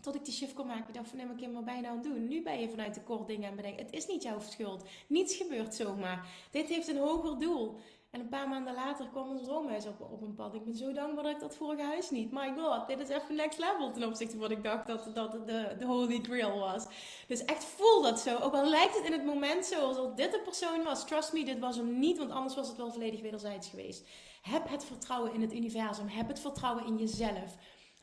[0.00, 0.88] Tot ik die shift kon maken.
[0.88, 2.28] Ik dacht van, nee, maar ben je nou aan het doen?
[2.28, 3.84] Nu ben je vanuit tekort dingen aan bedenken.
[3.84, 4.88] Het is niet jouw schuld.
[5.06, 6.28] Niets gebeurt zomaar.
[6.50, 7.78] Dit heeft een hoger doel.
[8.16, 10.54] En een paar maanden later kwam ons droomhuis op, op een pad.
[10.54, 12.32] Ik ben zo dankbaar dat ik dat vorige huis niet.
[12.32, 15.32] My god, dit is even next level ten opzichte van wat ik dacht dat, dat
[15.32, 16.86] de, de holy grail was.
[17.28, 18.38] Dus echt voel dat zo.
[18.38, 21.06] Ook al lijkt het in het moment zo alsof dit de persoon was.
[21.06, 24.08] Trust me, dit was hem niet, want anders was het wel volledig wederzijds geweest.
[24.42, 26.08] Heb het vertrouwen in het universum.
[26.08, 27.56] Heb het vertrouwen in jezelf.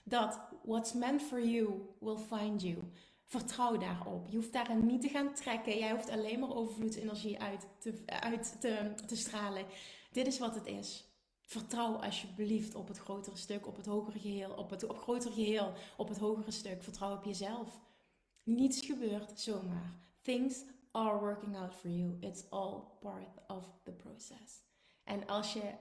[0.03, 2.77] Dat what's meant for you will find you.
[3.25, 4.27] Vertrouw daarop.
[4.29, 5.77] Je hoeft daarin niet te gaan trekken.
[5.77, 9.65] Jij hoeft alleen maar overvloedsenergie uit te, uit te, te stralen.
[10.13, 11.07] Dit is wat het is.
[11.41, 15.73] Vertrouw alsjeblieft op het grotere stuk, op het hogere geheel, op het op grotere geheel,
[15.97, 16.83] op het hogere stuk.
[16.83, 17.79] Vertrouw op jezelf.
[18.43, 19.93] Niets gebeurt zomaar.
[20.21, 22.17] Things are working out for you.
[22.19, 24.61] It's all part of the process.
[25.03, 25.73] En als je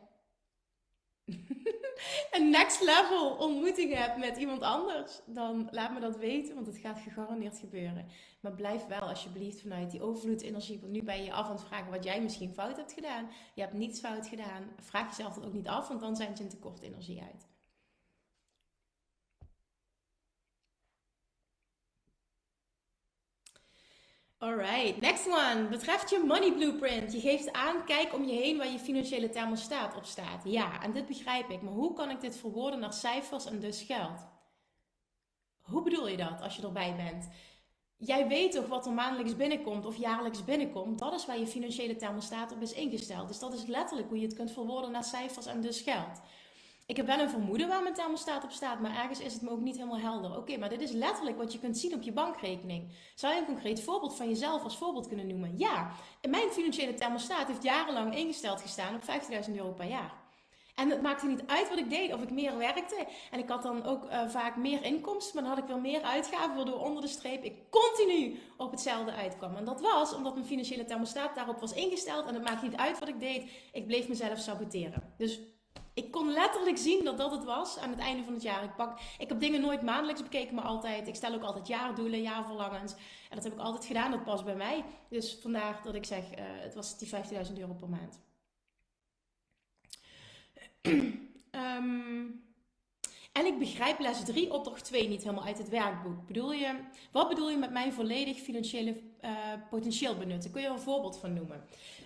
[2.31, 6.79] een next level ontmoeting hebt met iemand anders, dan laat me dat weten, want het
[6.79, 8.07] gaat gegarandeerd gebeuren.
[8.41, 10.81] Maar blijf wel alsjeblieft vanuit die overvloedsenergie.
[10.81, 13.31] Want nu ben je af aan het vragen wat jij misschien fout hebt gedaan.
[13.55, 14.73] Je hebt niets fout gedaan.
[14.81, 17.52] Vraag jezelf dat ook niet af, want dan zijn je in tekort energie uit.
[24.43, 25.69] Alright, next one.
[25.69, 27.13] Betreft je money blueprint.
[27.13, 30.45] Je geeft aan, kijk om je heen waar je financiële thermostaat op staat.
[30.45, 31.63] Ja, en dit begrijp ik.
[31.63, 34.27] Maar hoe kan ik dit verwoorden naar cijfers en dus geld?
[35.61, 37.29] Hoe bedoel je dat als je erbij bent?
[37.97, 40.99] Jij weet toch wat er maandelijks binnenkomt of jaarlijks binnenkomt?
[40.99, 43.29] Dat is waar je financiële thermostaat op is ingesteld.
[43.29, 46.21] Dus dat is letterlijk hoe je het kunt verwoorden naar cijfers en dus geld.
[46.87, 49.51] Ik heb wel een vermoeden waar mijn thermostaat op staat, maar ergens is het me
[49.51, 50.37] ook niet helemaal helder.
[50.37, 52.93] Oké, maar dit is letterlijk wat je kunt zien op je bankrekening.
[53.15, 55.59] Zou je een concreet voorbeeld van jezelf als voorbeeld kunnen noemen?
[55.59, 55.91] Ja,
[56.29, 59.03] mijn financiële thermostaat heeft jarenlang ingesteld gestaan op
[59.49, 60.21] 15.000 euro per jaar.
[60.75, 63.07] En het maakte niet uit wat ik deed, of ik meer werkte.
[63.31, 66.03] En ik had dan ook uh, vaak meer inkomsten, maar dan had ik wel meer
[66.03, 69.57] uitgaven, waardoor onder de streep ik continu op hetzelfde uitkwam.
[69.57, 72.27] En dat was omdat mijn financiële thermostaat daarop was ingesteld.
[72.27, 75.15] En het maakte niet uit wat ik deed, ik bleef mezelf saboteren.
[75.19, 75.41] Dus
[75.95, 78.65] ik kon letterlijk zien dat dat het was aan het einde van het jaar.
[78.65, 81.09] Ik, pak, ik heb dingen nooit maandelijks bekeken, maar altijd.
[81.09, 82.93] Ik stel ook altijd jaardoelen, jaarverlangens.
[82.93, 84.85] En dat heb ik altijd gedaan, dat past bij mij.
[85.09, 88.21] Dus vandaar dat ik zeg, uh, het was die 15.000 euro per maand.
[90.83, 92.45] um,
[93.33, 96.27] en ik begrijp les 3, opdracht 2 niet helemaal uit het werkboek.
[96.27, 96.81] Bedoel je,
[97.13, 99.31] wat bedoel je met mijn volledig financiële uh,
[99.71, 100.51] potentieel benutten?
[100.51, 101.65] Kun je er een voorbeeld van noemen?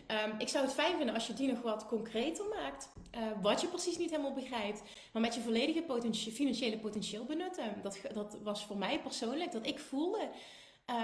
[0.09, 2.93] Um, ik zou het fijn vinden als je die nog wat concreter maakt.
[3.15, 4.83] Uh, wat je precies niet helemaal begrijpt.
[5.13, 5.85] Maar met je volledige
[6.33, 7.83] financiële potentieel benutten.
[7.83, 10.29] Dat, dat was voor mij persoonlijk dat ik voelde.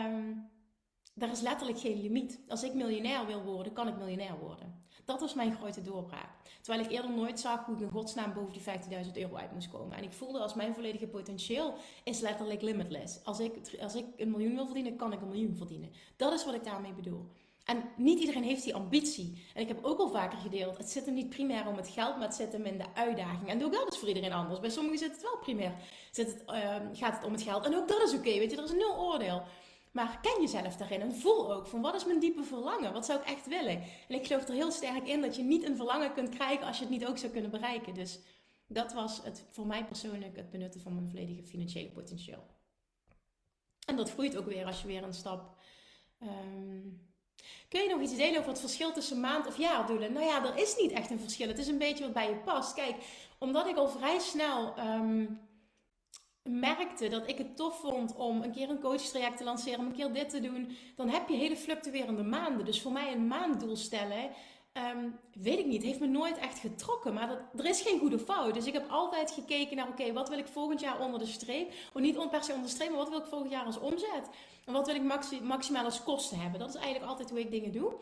[0.06, 0.50] Um,
[1.16, 2.40] er is letterlijk geen limiet.
[2.48, 4.81] Als ik miljonair wil worden, kan ik miljonair worden.
[5.04, 6.30] Dat was mijn grote doorbraak.
[6.60, 8.62] Terwijl ik eerder nooit zag hoe ik in godsnaam boven die
[9.04, 9.96] 15.000 euro uit moest komen.
[9.96, 13.24] En ik voelde als mijn volledige potentieel is letterlijk limitless.
[13.24, 15.92] Als ik, als ik een miljoen wil verdienen, kan ik een miljoen verdienen.
[16.16, 17.26] Dat is wat ik daarmee bedoel.
[17.64, 19.42] En niet iedereen heeft die ambitie.
[19.54, 22.16] En ik heb ook al vaker gedeeld, het zit hem niet primair om het geld,
[22.16, 23.48] maar het zit hem in de uitdaging.
[23.48, 24.60] En ook dat is voor iedereen anders.
[24.60, 25.72] Bij sommigen zit het wel primair.
[26.10, 27.64] Zit het, uh, gaat het om het geld.
[27.64, 29.42] En ook dat is oké, weet je, er is nul oordeel.
[29.92, 32.92] Maar ken jezelf daarin en voel ook van wat is mijn diepe verlangen?
[32.92, 33.82] Wat zou ik echt willen?
[34.08, 36.76] En ik geloof er heel sterk in dat je niet een verlangen kunt krijgen als
[36.76, 37.94] je het niet ook zou kunnen bereiken.
[37.94, 38.20] Dus
[38.66, 42.46] dat was het, voor mij persoonlijk het benutten van mijn volledige financiële potentieel.
[43.86, 45.56] En dat groeit ook weer als je weer een stap.
[46.22, 47.10] Um,
[47.68, 50.12] kun je nog iets delen over het verschil tussen maand- of jaardoelen?
[50.12, 51.48] Nou ja, er is niet echt een verschil.
[51.48, 52.74] Het is een beetje wat bij je past.
[52.74, 52.96] Kijk,
[53.38, 54.78] omdat ik al vrij snel.
[54.78, 55.40] Um,
[56.42, 59.94] merkte dat ik het tof vond om een keer een coachtraject te lanceren, om een
[59.94, 62.64] keer dit te doen, dan heb je hele fluctuerende maanden.
[62.64, 64.30] Dus voor mij een maanddoel stellen,
[64.72, 67.14] um, weet ik niet, heeft me nooit echt getrokken.
[67.14, 68.54] Maar dat, er is geen goede fout.
[68.54, 71.72] Dus ik heb altijd gekeken naar, oké, wat wil ik volgend jaar onder de streep?
[71.92, 74.28] Of niet per se onder de streep, maar wat wil ik volgend jaar als omzet?
[74.64, 76.60] En wat wil ik maxi maximaal als kosten hebben?
[76.60, 77.92] Dat is eigenlijk altijd hoe ik dingen doe.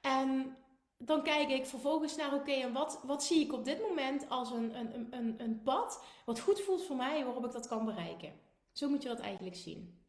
[0.00, 0.56] En
[1.02, 4.50] dan kijk ik vervolgens naar, oké, en wat, wat zie ik op dit moment als
[4.50, 8.32] een, een, een, een pad wat goed voelt voor mij, waarop ik dat kan bereiken.
[8.72, 10.04] Zo moet je dat eigenlijk zien.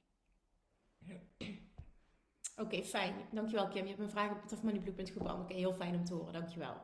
[2.56, 3.16] Oké, fijn.
[3.32, 3.82] Dankjewel Kim.
[3.82, 5.44] Je hebt mijn vraag op het Money Blueprint geband.
[5.44, 6.34] Oké, heel fijn om te horen.
[6.34, 6.76] Dankjewel.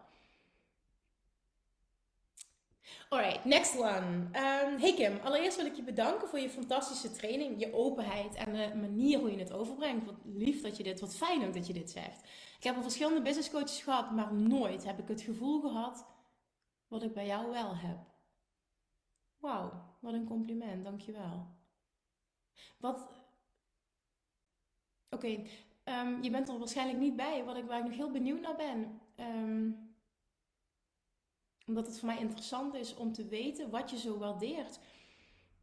[3.10, 4.30] Alright, next one.
[4.34, 8.54] Um, hey Kim, allereerst wil ik je bedanken voor je fantastische training, je openheid en
[8.54, 10.06] de manier hoe je het overbrengt.
[10.06, 12.28] Wat lief dat je dit, wat fijn ook dat je dit zegt.
[12.58, 16.06] Ik heb al verschillende business coaches gehad, maar nooit heb ik het gevoel gehad
[16.88, 17.98] wat ik bij jou wel heb.
[19.38, 21.48] Wauw, wat een compliment, dankjewel.
[22.78, 23.10] Wat.
[25.10, 25.44] Oké,
[25.84, 28.56] ehm, je bent er waarschijnlijk niet bij, wat ik, waar ik nog heel benieuwd naar
[28.56, 29.02] ben.
[29.20, 29.87] Um,
[31.68, 34.80] omdat het voor mij interessant is om te weten wat je zo waardeert.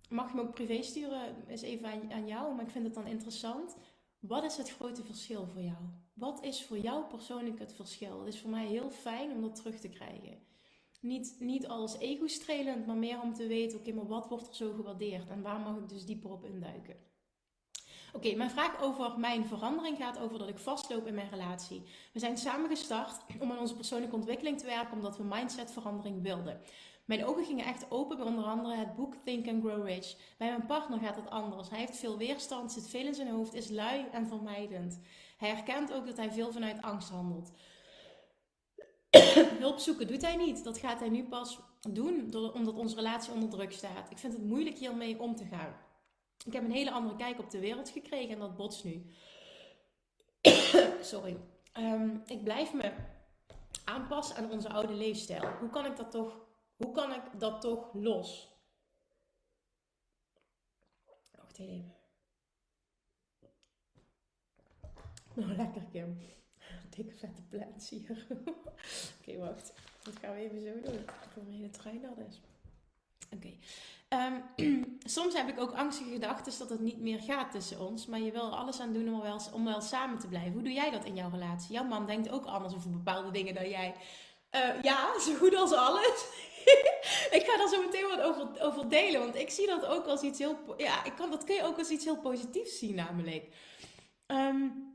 [0.09, 2.95] Mag je me ook privé sturen, is even aan, aan jou, maar ik vind het
[2.95, 3.77] dan interessant.
[4.19, 5.83] Wat is het grote verschil voor jou?
[6.15, 8.19] Wat is voor jou persoonlijk het verschil?
[8.19, 10.39] Het is voor mij heel fijn om dat terug te krijgen.
[11.01, 14.73] Niet, niet als ego-strelend, maar meer om te weten, oké, maar wat wordt er zo
[14.73, 15.29] gewaardeerd?
[15.29, 16.97] En waar mag ik dus dieper op induiken?
[18.15, 21.83] Oké, mijn vraag over mijn verandering gaat over dat ik vastloop in mijn relatie.
[22.13, 26.61] We zijn samen gestart om aan onze persoonlijke ontwikkeling te werken, omdat we mindsetverandering wilden.
[27.05, 30.17] Mijn ogen gingen echt open bij onder andere het boek Think and Grow Rich.
[30.39, 31.71] Bij mijn partner gaat het anders.
[31.71, 35.01] Hij heeft veel weerstand, zit veel in zijn hoofd, is lui en vermijdend.
[35.37, 37.51] Hij herkent ook dat hij veel vanuit angst handelt.
[39.65, 40.65] Hulp zoeken doet hij niet.
[40.65, 44.11] Dat gaat hij nu pas doen, omdat onze relatie onder druk staat.
[44.11, 45.84] Ik vind het moeilijk hiermee om te gaan.
[46.45, 49.07] Ik heb een hele andere kijk op de wereld gekregen en dat botst nu.
[51.03, 51.37] Sorry.
[51.79, 52.93] Um, ik blijf me
[53.85, 55.47] aanpassen aan onze oude leefstijl.
[55.47, 58.53] Hoe kan ik dat toch, hoe kan ik dat toch los?
[61.37, 61.93] Wacht even.
[65.35, 66.19] Nou, lekker Kim.
[66.97, 68.27] Dikke vette plants hier.
[69.21, 69.73] Oké, wacht.
[70.03, 71.05] Dat gaan we even zo doen.
[71.33, 72.41] Voor mijn hele trein dat is.
[73.31, 73.53] Oké.
[74.15, 74.45] Um,
[75.05, 78.07] soms heb ik ook angstige gedachten dat het niet meer gaat tussen ons.
[78.07, 80.53] Maar je wil er alles aan doen om wel, om wel samen te blijven.
[80.53, 81.75] Hoe doe jij dat in jouw relatie?
[81.75, 83.95] Jouw man denkt ook anders over bepaalde dingen dan jij.
[84.51, 86.27] Uh, ja, zo goed als alles.
[87.39, 90.23] ik ga daar zo meteen wat over, over delen, want ik zie dat ook als
[90.23, 93.55] iets heel, ja, ik kan, dat kun je ook als iets heel positiefs zien namelijk.
[94.27, 94.93] Um,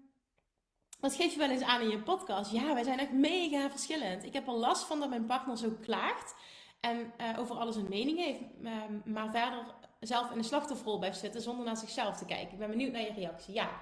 [0.99, 2.51] wat geef je wel eens aan in je podcast?
[2.51, 4.23] Ja, wij zijn echt mega verschillend.
[4.23, 6.35] Ik heb er last van dat mijn partner zo klaagt
[6.79, 9.65] en uh, over alles een mening heeft, ehm, maar verder
[9.99, 12.51] zelf in de slachtofferrol blijft zitten zonder naar zichzelf te kijken.
[12.51, 13.53] Ik ben benieuwd naar je reactie.
[13.53, 13.81] Ja,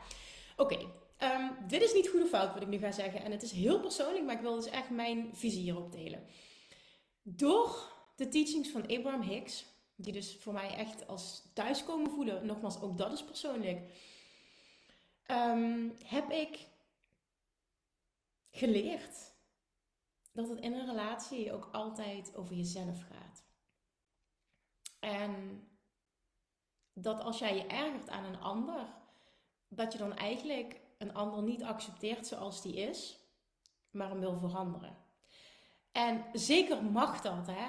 [0.55, 0.77] oké.
[1.17, 3.23] Ehm, dit is niet goed of fout wat ik nu ga zeggen.
[3.23, 6.25] En het is heel persoonlijk, maar ik wil dus echt mijn visie hierop delen.
[7.21, 12.81] Door de teachings van Abraham Hicks, die dus voor mij echt als thuiskomen voelen, nogmaals,
[12.81, 13.81] ook dat is persoonlijk,
[15.31, 16.59] um, heb ik
[18.51, 19.35] geleerd
[20.37, 23.43] dat het in een relatie ook altijd over jezelf gaat.
[24.99, 25.63] En
[26.93, 28.87] dat als jij je ergert aan een ander,
[29.67, 33.17] dat je dan eigenlijk een ander niet accepteert zoals die is,
[33.91, 34.97] maar hem wil veranderen.
[35.91, 37.67] En zeker mag dat, hè?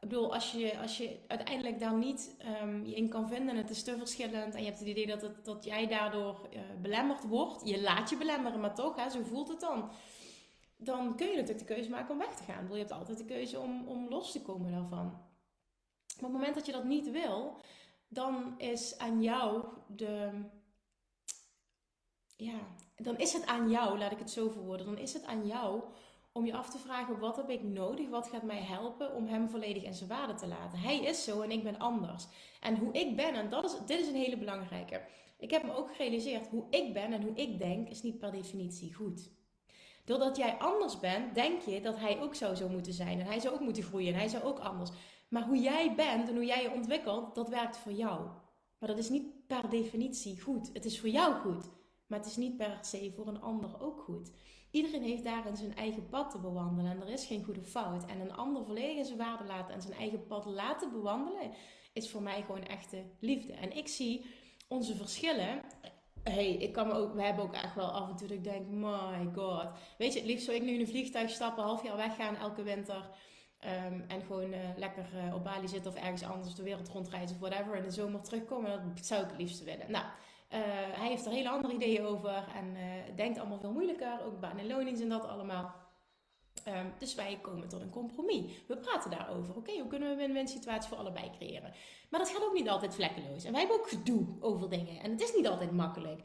[0.00, 3.70] Ik bedoel, als je, als je uiteindelijk daar niet um, je in kan vinden, het
[3.70, 7.24] is te verschillend en je hebt het idee dat, het, dat jij daardoor uh, belemmerd
[7.24, 9.90] wordt, je laat je belemmeren, maar toch, hè, zo voelt het dan.
[10.76, 12.68] Dan kun je natuurlijk de keuze maken om weg te gaan.
[12.70, 15.06] je hebt altijd de keuze om, om los te komen daarvan.
[15.06, 17.60] Maar op het moment dat je dat niet wil,
[18.08, 20.30] dan is aan jou de.
[22.36, 22.58] Ja,
[22.96, 24.86] dan is het aan jou, laat ik het zo verwoorden.
[24.86, 25.82] Dan is het aan jou
[26.32, 28.08] om je af te vragen: wat heb ik nodig?
[28.08, 30.78] Wat gaat mij helpen om hem volledig in zijn waarde te laten?
[30.78, 32.26] Hij is zo en ik ben anders.
[32.60, 35.02] En hoe ik ben, en dat is, dit is een hele belangrijke.
[35.38, 38.32] Ik heb me ook gerealiseerd: hoe ik ben en hoe ik denk is niet per
[38.32, 39.30] definitie goed.
[40.04, 43.20] Doordat jij anders bent, denk je dat hij ook zo zou moeten zijn.
[43.20, 44.90] En hij zou ook moeten groeien en hij zou ook anders.
[45.28, 48.20] Maar hoe jij bent en hoe jij je ontwikkelt, dat werkt voor jou.
[48.78, 50.70] Maar dat is niet per definitie goed.
[50.72, 51.70] Het is voor jou goed,
[52.06, 54.32] maar het is niet per se voor een ander ook goed.
[54.70, 58.06] Iedereen heeft daarin zijn eigen pad te bewandelen en er is geen goede fout.
[58.06, 61.50] En een ander volledig zijn waarde laten en zijn eigen pad laten bewandelen,
[61.92, 63.52] is voor mij gewoon echte liefde.
[63.52, 64.24] En ik zie
[64.68, 65.60] onze verschillen.
[66.24, 68.44] Hey, ik kan me ook, we hebben ook echt wel af en toe dat ik
[68.44, 69.66] denk, my god.
[69.98, 72.62] Weet je, het liefst zou ik nu in een vliegtuig stappen, half jaar weggaan elke
[72.62, 73.10] winter.
[73.58, 77.36] Ehm, en gewoon uh, lekker uh, op Bali zitten of ergens anders de wereld rondreizen
[77.36, 77.76] of whatever.
[77.76, 79.90] En de zomer terugkomen, dat zou ik het liefst willen.
[79.90, 80.60] Nou, uh,
[80.98, 82.76] hij heeft er hele andere ideeën over en
[83.16, 84.20] denkt allemaal veel moeilijker.
[84.24, 85.83] Ook baan en lonings en dat allemaal.
[86.68, 88.42] Um, dus wij komen tot een compromis.
[88.66, 89.56] We praten daarover.
[89.56, 91.74] Oké, hoe kunnen we een win-win situatie voor allebei creëren?
[92.10, 93.44] Maar dat gaat ook niet altijd vlekkeloos.
[93.44, 95.02] En wij hebben ook gedoe over dingen.
[95.02, 96.20] En het is niet altijd makkelijk.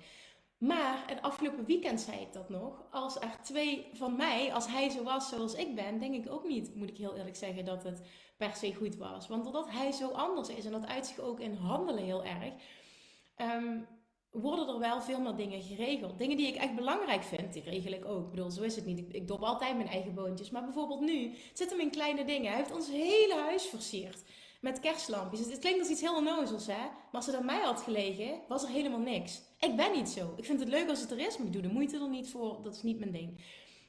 [0.57, 2.83] Maar het afgelopen weekend zei ik dat nog.
[2.91, 6.47] Als er twee van mij, als hij zo was zoals ik ben, denk ik ook
[6.47, 8.01] niet, moet ik heel eerlijk zeggen, dat het
[8.37, 9.27] per se goed was.
[9.27, 12.53] Want doordat hij zo anders is en dat uit zich ook in handelen heel erg,
[13.37, 13.87] um,
[14.31, 16.17] worden er wel veel meer dingen geregeld.
[16.17, 18.23] Dingen die ik echt belangrijk vind, die regel ik ook.
[18.23, 18.99] Ik bedoel, zo is het niet.
[18.99, 20.49] Ik, ik altijd mijn eigen boontjes.
[20.49, 22.47] Maar bijvoorbeeld nu, het zit hem in kleine dingen.
[22.47, 24.23] Hij heeft ons hele huis versierd
[24.61, 25.39] met kerstlampjes.
[25.39, 26.77] Het klinkt als iets heel onnozels, hè?
[26.77, 29.41] Maar als het aan mij had gelegen, was er helemaal niks.
[29.59, 30.33] Ik ben niet zo.
[30.35, 32.29] Ik vind het leuk als het er is, maar ik doe de moeite er niet
[32.29, 32.59] voor.
[32.63, 33.43] Dat is niet mijn ding.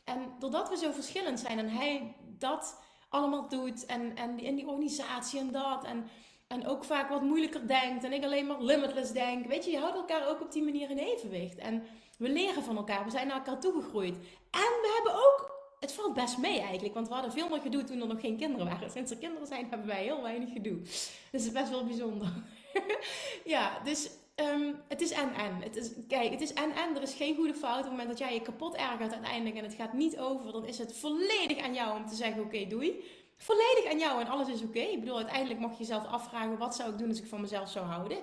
[0.04, 4.66] En doordat we zo verschillend zijn en hij dat allemaal doet en, en, en die
[4.66, 6.08] organisatie en dat en,
[6.50, 9.46] en ook vaak wat moeilijker denkt en ik alleen maar limitless denk.
[9.46, 11.58] Weet je, je houdt elkaar ook op die manier in evenwicht.
[11.58, 11.82] En
[12.18, 14.14] we leren van elkaar, we zijn naar elkaar toegegroeid.
[14.50, 16.94] En we hebben ook het valt best mee eigenlijk.
[16.94, 18.90] Want we hadden veel meer gedoe toen er nog geen kinderen waren.
[18.90, 20.80] Sinds er kinderen zijn, hebben wij heel weinig gedoe.
[20.80, 22.28] Dus het is best wel bijzonder.
[23.54, 25.62] ja, dus um, het is en-en.
[25.62, 26.96] Het is, kijk, het is en-en.
[26.96, 27.76] Er is geen goede fout.
[27.76, 30.66] Op het moment dat jij je kapot ergert uiteindelijk en het gaat niet over, dan
[30.66, 33.04] is het volledig aan jou om te zeggen: oké, doei.
[33.42, 34.78] Volledig aan jou en alles is oké.
[34.78, 37.68] Ik bedoel, uiteindelijk mag je jezelf afvragen: wat zou ik doen als ik van mezelf
[37.68, 38.18] zou houden?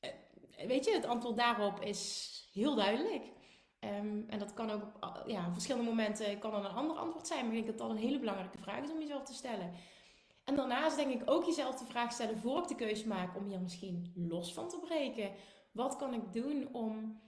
[0.00, 3.24] Uh, weet je, het antwoord daarop is heel duidelijk.
[3.80, 7.46] Um, en dat kan ook op ja, verschillende momenten kan dan een ander antwoord zijn.
[7.46, 9.72] Maar ik denk dat dat een hele belangrijke vraag is om jezelf te stellen.
[10.44, 13.46] En daarnaast denk ik ook jezelf de vraag stellen voor ik de keuze maak om
[13.46, 15.30] hier misschien los van te breken.
[15.72, 17.20] Wat kan ik doen om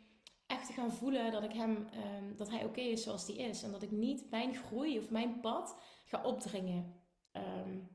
[0.47, 3.63] echt te gaan voelen dat ik hem, um, dat hij oké is zoals hij is.
[3.63, 7.00] En dat ik niet mijn groei of mijn pad ga opdringen.
[7.33, 7.88] Um,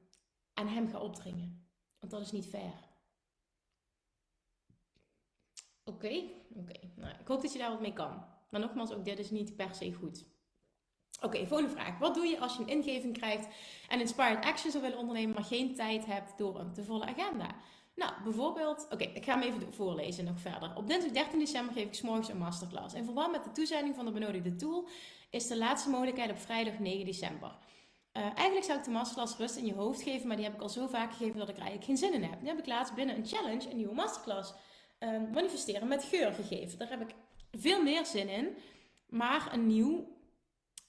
[0.54, 1.68] aan hem ga opdringen.
[2.00, 2.74] Want dat is niet fair.
[5.84, 6.24] Oké,
[6.56, 6.80] oké.
[6.96, 8.26] Nou, ik hoop dat je daar wat mee kan.
[8.50, 10.26] Maar nogmaals, ook dit is niet per se goed.
[11.22, 11.98] Oké, volgende vraag.
[11.98, 13.48] Wat doe je als je een ingeving krijgt
[13.88, 17.56] en inspired action zou willen ondernemen, maar geen tijd hebt door een te volle agenda?
[17.96, 20.76] Nou, bijvoorbeeld, oké, ik ga hem even voorlezen nog verder.
[20.76, 22.94] Op dinsdag 13 december geef ik s'morgens een masterclass.
[22.94, 24.88] In verband met de toezending van de benodigde tool
[25.30, 27.58] is de laatste mogelijkheid op vrijdag 9 december.
[28.18, 30.62] Uh, eigenlijk zou ik de masterclass rust in je hoofd geven, maar die heb ik
[30.62, 32.42] al zo vaak gegeven dat ik er eigenlijk geen zin in heb.
[32.42, 34.54] Nu heb ik laatst binnen een challenge een nieuwe masterclass
[35.00, 36.78] uh, manifesteren met geur gegeven.
[36.78, 37.16] Daar heb ik
[37.52, 38.58] veel meer zin in.
[39.10, 40.15] Maar een nieuw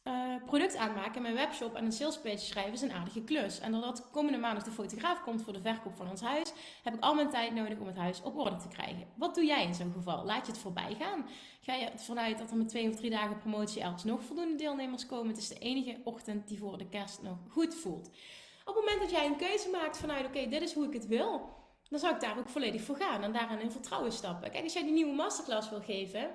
[0.09, 3.61] uh, product aanmaken en mijn webshop en een salespage schrijven is een aardige klus.
[3.61, 7.03] En doordat komende maandag de fotograaf komt voor de verkoop van ons huis, heb ik
[7.03, 9.07] al mijn tijd nodig om het huis op orde te krijgen.
[9.17, 10.25] Wat doe jij in zo'n geval?
[10.25, 11.27] Laat je het voorbij gaan?
[11.61, 14.55] Ga je ervan uit dat er met twee of drie dagen promotie ergens nog voldoende
[14.55, 15.29] deelnemers komen?
[15.29, 18.11] Het is de enige ochtend die voor de kerst nog goed voelt.
[18.65, 21.07] Op het moment dat jij een keuze maakt vanuit, oké, dit is hoe ik het
[21.07, 21.55] wil,
[21.89, 24.51] dan zou ik daar ook volledig voor gaan en daarin in vertrouwen stappen.
[24.51, 26.31] Kijk, als jij die nieuwe masterclass wil geven,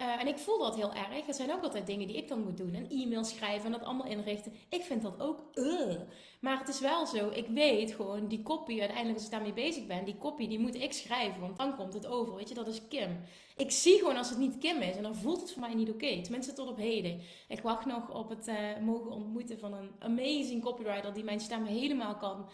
[0.00, 1.26] uh, en ik voel dat heel erg.
[1.26, 2.74] Het zijn ook altijd dingen die ik dan moet doen.
[2.74, 4.52] Een e-mail schrijven en dat allemaal inrichten.
[4.68, 5.40] Ik vind dat ook.
[5.54, 5.94] Uh.
[6.40, 7.30] Maar het is wel zo.
[7.30, 10.74] Ik weet gewoon, die kopie, uiteindelijk als ik daarmee bezig ben, die kopie die moet
[10.74, 11.40] ik schrijven.
[11.40, 12.34] Want dan komt het over.
[12.34, 13.20] Weet je, dat is Kim.
[13.56, 14.96] Ik zie gewoon als het niet Kim is.
[14.96, 16.04] En dan voelt het voor mij niet oké.
[16.04, 16.22] Okay.
[16.22, 17.20] Tenminste, tot op heden.
[17.48, 21.64] Ik wacht nog op het uh, mogen ontmoeten van een amazing copywriter die mijn stem
[21.64, 22.48] helemaal kan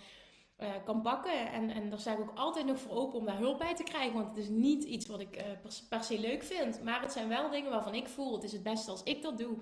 [0.58, 1.52] uh, kan pakken.
[1.52, 3.82] En, en daar sta ik ook altijd nog voor open om daar hulp bij te
[3.82, 4.14] krijgen.
[4.14, 6.82] Want het is niet iets wat ik uh, per, se leuk vind.
[6.82, 9.38] Maar het zijn wel dingen waarvan ik voel, het is het beste als ik dat
[9.38, 9.56] doe.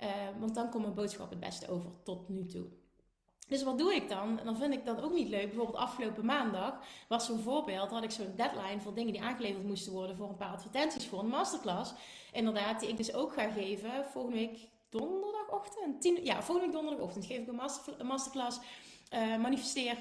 [0.00, 0.08] Uh,
[0.38, 2.66] want dan komt mijn boodschap het beste over tot nu toe.
[3.48, 4.38] Dus wat doe ik dan?
[4.38, 5.46] En dan vind ik dat ook niet leuk.
[5.46, 7.90] Bijvoorbeeld afgelopen maandag was zo'n voorbeeld.
[7.90, 11.18] had ik zo'n deadline voor dingen die aangeleverd moesten worden voor een paar advertenties voor
[11.18, 11.92] een masterclass.
[12.32, 16.00] Inderdaad, die ik dus ook ga geven volgende week donderdagochtend.
[16.00, 18.60] Tien, ja, volgende week donderdagochtend geef ik een, master, een masterclass.
[19.38, 19.96] Manifesteer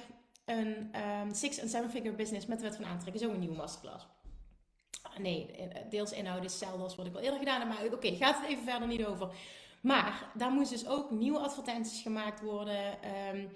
[0.50, 3.22] een um, six- en seven-figure business met de wet van aantrekken.
[3.22, 4.06] Zo een nieuwe masterclass.
[5.18, 7.70] Nee, eh, deels inhoud is hetzelfde als wat ik al eerder gedaan heb.
[7.70, 9.30] Maar oké, okay, gaat het even verder niet over.
[9.82, 12.98] Maar daar moesten dus ook nieuwe advertenties gemaakt worden.
[13.34, 13.52] Um,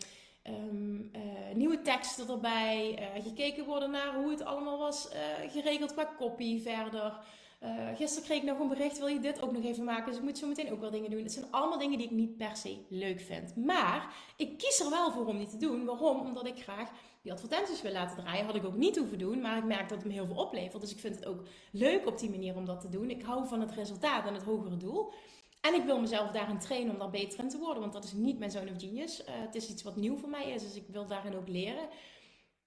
[0.53, 2.99] um, uh, nieuwe teksten erbij.
[2.99, 7.19] Uh, gekeken worden naar hoe het allemaal was uh, geregeld qua copy verder.
[7.63, 10.06] Uh, gisteren kreeg ik nog een bericht, wil je dit ook nog even maken?
[10.06, 11.23] Dus ik moet zo meteen ook wel dingen doen.
[11.23, 13.56] Het zijn allemaal dingen die ik niet per se leuk vind.
[13.56, 15.86] Maar ik kies er wel voor om die te doen.
[15.86, 16.19] Waarom?
[16.19, 18.45] Omdat ik graag die advertenties wil laten draaien.
[18.45, 20.82] Had ik ook niet hoeven doen, maar ik merk dat het me heel veel oplevert.
[20.82, 23.10] Dus ik vind het ook leuk op die manier om dat te doen.
[23.10, 25.13] Ik hou van het resultaat en het hogere doel.
[25.62, 27.82] En ik wil mezelf daarin trainen om daar beter in te worden.
[27.82, 29.21] Want dat is niet mijn zone of genius.
[29.21, 31.88] Uh, het is iets wat nieuw voor mij is, dus ik wil daarin ook leren.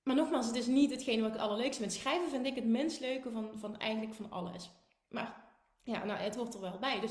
[0.03, 1.93] Maar nogmaals, het is niet hetgene wat ik het allerleukste vind.
[1.93, 4.71] Schrijven vind ik het minst leuke van, van eigenlijk van alles.
[5.09, 5.45] Maar
[5.83, 7.01] ja, nou, het hoort er wel bij.
[7.01, 7.11] Dus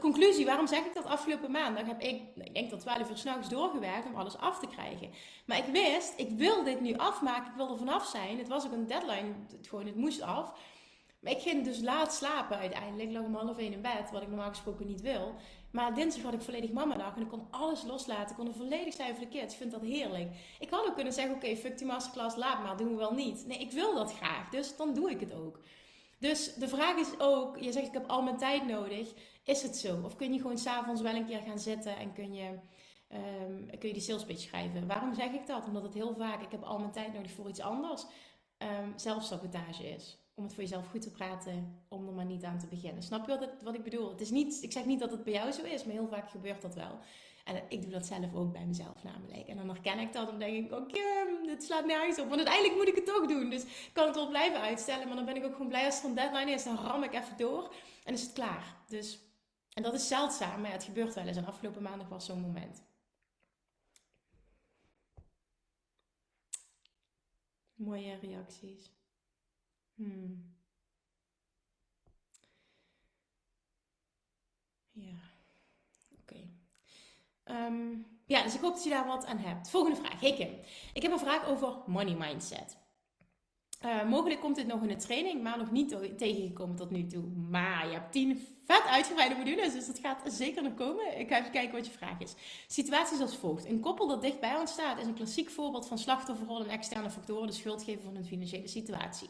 [0.00, 1.04] conclusie, waarom zeg ik dat?
[1.04, 4.66] Afgelopen maandag heb ik, ik denk tot 12 uur s'nachts doorgewerkt om alles af te
[4.66, 5.10] krijgen.
[5.46, 8.38] Maar ik wist, ik wil dit nu afmaken, ik wil er vanaf zijn.
[8.38, 10.52] Het was ook een deadline, het, gewoon, het moest af.
[11.20, 13.08] Maar ik ging dus laat slapen uiteindelijk.
[13.08, 15.34] Ik lag om half één in bed, wat ik normaal gesproken niet wil.
[15.70, 18.30] Maar dinsdag had ik volledig mama dag en ik kon alles loslaten.
[18.30, 19.52] Ik kon er volledig zijn voor de kids.
[19.52, 20.30] Ik vind dat heerlijk.
[20.58, 23.46] Ik had ook kunnen zeggen, oké, fuck die masterclass, laat maar, doen we wel niet.
[23.46, 25.60] Nee, ik wil dat graag, dus dan doe ik het ook.
[26.18, 29.12] Dus de vraag is ook, je zegt ik heb al mijn tijd nodig.
[29.44, 30.00] Is het zo?
[30.04, 32.48] Of kun je gewoon s'avonds wel een keer gaan zitten en kun je,
[33.12, 34.86] um, kun je die sales pitch schrijven?
[34.86, 35.66] Waarom zeg ik dat?
[35.66, 38.04] Omdat het heel vaak, ik heb al mijn tijd nodig voor iets anders,
[38.58, 40.18] um, zelfsabotage is.
[40.34, 43.02] Om het voor jezelf goed te praten, om er maar niet aan te beginnen.
[43.02, 44.10] Snap je wat, wat ik bedoel?
[44.10, 46.30] Het is niet, ik zeg niet dat het bij jou zo is, maar heel vaak
[46.30, 46.98] gebeurt dat wel.
[47.46, 49.48] En ik doe dat zelf ook bij mezelf namelijk.
[49.48, 51.00] En dan herken ik dat en denk ik, oké,
[51.44, 52.28] dit slaat nergens op.
[52.28, 53.50] Want uiteindelijk moet ik het toch doen.
[53.50, 55.06] Dus ik kan het wel blijven uitstellen.
[55.06, 56.64] Maar dan ben ik ook gewoon blij als er een deadline is.
[56.64, 58.76] Dan ram ik even door en is het klaar.
[58.88, 59.18] Dus,
[59.72, 61.36] en dat is zeldzaam, maar het gebeurt wel eens.
[61.36, 62.82] En afgelopen maandag was zo'n moment.
[67.74, 68.90] Mooie reacties.
[69.94, 70.54] Hmm.
[74.92, 75.25] Ja.
[77.50, 79.70] Um, ja, dus ik hoop dat je daar wat aan hebt.
[79.70, 80.20] Volgende vraag.
[80.20, 82.84] Hey ik heb een vraag over money mindset.
[83.84, 87.24] Uh, mogelijk komt dit nog in de training, maar nog niet tegengekomen tot nu toe.
[87.50, 91.18] Maar je hebt tien vet uitgebreide modules, dus dat gaat zeker nog komen.
[91.18, 92.34] Ik ga even kijken wat je vraag is.
[92.66, 93.66] Situaties als volgt.
[93.66, 97.10] Een koppel dat dicht bij ons staat is een klassiek voorbeeld van slachtofferrol en externe
[97.10, 99.28] factoren de schuld geven van hun financiële situatie.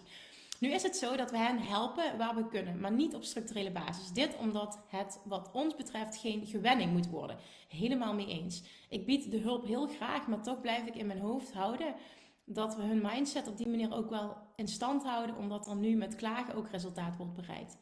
[0.61, 3.71] Nu is het zo dat we hen helpen waar we kunnen, maar niet op structurele
[3.71, 4.13] basis.
[4.13, 7.39] Dit omdat het wat ons betreft geen gewenning moet worden.
[7.69, 8.63] Helemaal mee eens.
[8.89, 11.95] Ik bied de hulp heel graag, maar toch blijf ik in mijn hoofd houden
[12.45, 15.97] dat we hun mindset op die manier ook wel in stand houden, omdat er nu
[15.97, 17.77] met klagen ook resultaat wordt bereikt.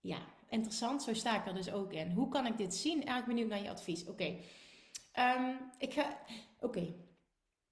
[0.00, 1.02] Ja, interessant.
[1.02, 2.10] Zo sta ik er dus ook in.
[2.10, 3.06] Hoe kan ik dit zien?
[3.06, 4.06] Erg benieuwd naar je advies.
[4.06, 4.36] Oké.
[5.12, 6.18] Ehm, ik ga.
[6.60, 6.94] Oké.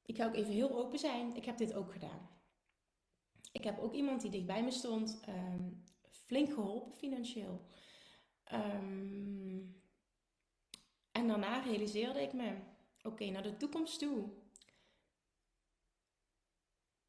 [0.03, 1.37] Ik ga ook even heel open zijn.
[1.37, 2.40] Ik heb dit ook gedaan
[3.51, 5.71] ik heb ook iemand die dichtbij me stond, ehm,
[6.11, 7.67] flink geholpen financieel.
[8.53, 9.83] Um,
[11.13, 12.59] en daarna realiseerde ik me,
[13.03, 14.31] oké, naar de toekomst toe.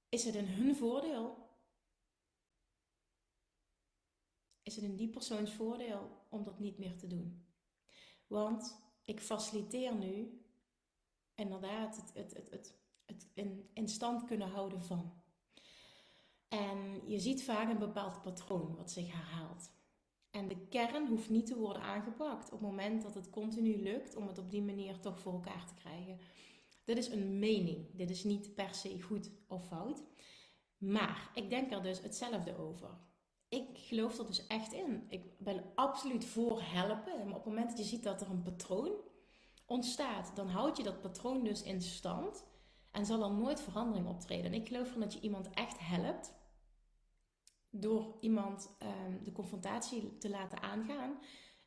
[0.09, 1.49] Is het in hun voordeel?
[4.63, 7.45] Is het in die persoons voordeel om dat niet meer te doen?
[8.27, 10.45] Want ik faciliteer nu
[11.35, 15.20] inderdaad het, het, het, het, het in, in stand kunnen houden van.
[16.51, 19.71] En je ziet vaak een bepaald patroon wat zich herhaalt.
[20.31, 24.15] En de kern hoeft niet te worden aangepakt op het moment dat het continu lukt
[24.15, 26.19] om het op die manier toch voor elkaar te krijgen.
[26.83, 27.95] Dit is een mening.
[27.95, 30.03] Dit is niet per se goed of fout.
[30.77, 32.89] Maar ik denk er dus hetzelfde over.
[33.49, 35.05] Ik geloof er dus echt in.
[35.09, 37.17] Ik ben absoluut voor helpen.
[37.17, 38.91] Maar op het moment dat je ziet dat er een patroon
[39.65, 42.45] ontstaat, dan houd je dat patroon dus in stand.
[42.91, 44.45] En zal er nooit verandering optreden.
[44.45, 46.39] En ik geloof erin dat je iemand echt helpt.
[47.71, 51.17] Door iemand um, de confrontatie te laten aangaan.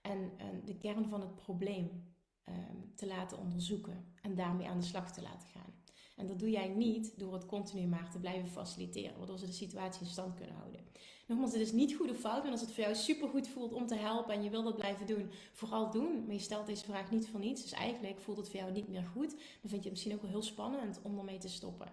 [0.01, 0.33] En,
[0.65, 2.15] de kern van het probleem
[2.49, 4.13] um, te laten onderzoeken.
[4.23, 5.75] En daarmee aan de slag te laten gaan.
[6.17, 9.53] En dat doe jij niet door het continu maar te blijven faciliteren, waardoor ze de
[9.53, 10.81] situatie in stand kunnen houden.
[11.27, 13.73] Nogmaals, het is niet goed of fout, en als het voor jou super goed voelt
[13.73, 16.25] om te helpen en je wil dat blijven doen, vooral doen.
[16.25, 18.89] Maar je stelt deze vraag niet voor niets, dus eigenlijk voelt het voor jou niet
[18.89, 19.31] meer goed.
[19.31, 21.93] Dan vind je het misschien ook wel heel spannend om ermee te stoppen.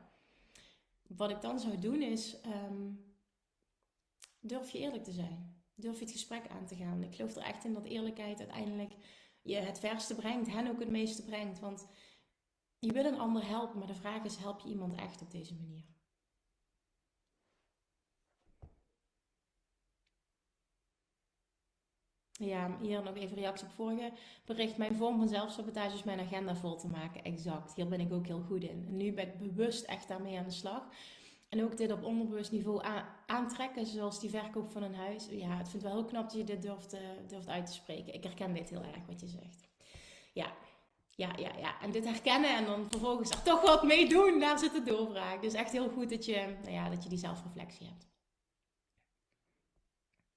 [1.07, 2.37] Wat ik dan zou doen is,
[2.69, 3.10] um,
[4.41, 5.63] durf je eerlijk te zijn.
[5.75, 7.03] Durf je het gesprek aan te gaan.
[7.03, 8.93] Ik geloof er echt in dat eerlijkheid uiteindelijk
[9.41, 11.59] je het verste brengt, hen ook het meeste brengt.
[11.59, 11.87] Want
[12.79, 15.55] je wil een ander helpen, maar de vraag is: help je iemand echt op deze
[15.55, 15.83] manier?
[22.31, 24.11] Ja, hier nog even reactie op vorige
[24.45, 24.77] bericht.
[24.77, 27.23] Mijn vorm van zelfsabotage is mijn agenda vol te maken.
[27.23, 27.75] Exact.
[27.75, 28.85] Hier ben ik ook heel goed in.
[28.87, 30.83] En nu ben ik bewust echt daarmee aan de slag.
[31.51, 32.81] En ook dit op onderbewust niveau
[33.25, 35.27] aantrekken, zoals die verkoop van een huis.
[35.29, 38.13] Ja, het vind wel heel knap dat je dit durft, uh, durft uit te spreken.
[38.13, 39.67] Ik herken dit heel erg wat je zegt.
[40.33, 40.53] Ja,
[41.09, 41.81] ja, ja, ja.
[41.81, 45.41] En dit herkennen en dan vervolgens er toch wat mee doen, daar zit de doorbraak.
[45.41, 48.09] Dus echt heel goed dat je, nou ja, dat je die zelfreflectie hebt.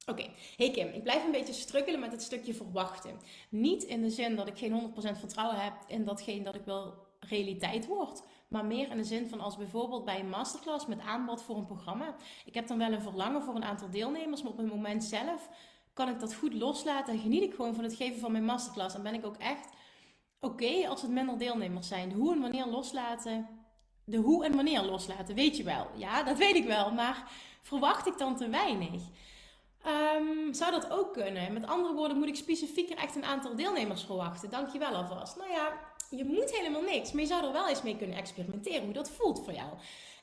[0.07, 3.21] Oké, hey Kim, ik blijf een beetje strukkelen met het stukje verwachten.
[3.49, 7.07] Niet in de zin dat ik geen 100% vertrouwen heb in datgene dat ik wil
[7.21, 8.23] realiteit wordt.
[8.55, 11.67] Maar meer in de zin van als bijvoorbeeld bij een masterclass met aanbod voor een
[11.67, 12.15] programma.
[12.45, 15.49] Ik heb dan wel een verlangen voor een aantal deelnemers, maar op het moment zelf
[15.93, 18.95] kan ik dat goed loslaten en geniet ik gewoon van het geven van mijn masterclass.
[18.95, 19.69] En ben ik ook echt
[20.41, 22.09] oké als het minder deelnemers zijn.
[22.09, 23.49] De hoe en wanneer loslaten.
[24.05, 25.87] De hoe en wanneer loslaten, weet je wel.
[25.97, 26.93] Ja, dat weet ik wel.
[26.93, 27.31] Maar
[27.63, 29.03] verwacht ik dan te weinig?
[29.87, 31.53] Um, zou dat ook kunnen?
[31.53, 34.51] Met andere woorden, moet ik specifieker echt een aantal deelnemers verwachten?
[34.51, 35.37] Dankjewel alvast.
[35.37, 35.73] Nou ja,
[36.17, 37.13] je moet helemaal niks.
[37.13, 39.69] Maar je zou er wel eens mee kunnen experimenteren hoe dat voelt voor jou.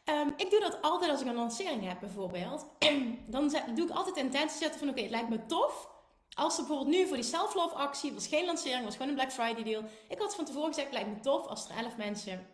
[0.05, 2.65] Um, ik doe dat altijd als ik een lancering heb bijvoorbeeld.
[3.27, 5.89] dan doe ik altijd intentie zetten van oké, het lijkt me tof
[6.33, 9.31] als er bijvoorbeeld nu voor die self-love actie, was geen lancering, was gewoon een Black
[9.31, 9.83] Friday deal.
[10.09, 12.47] Ik had van tevoren gezegd, lijkt me tof als er 11 mensen,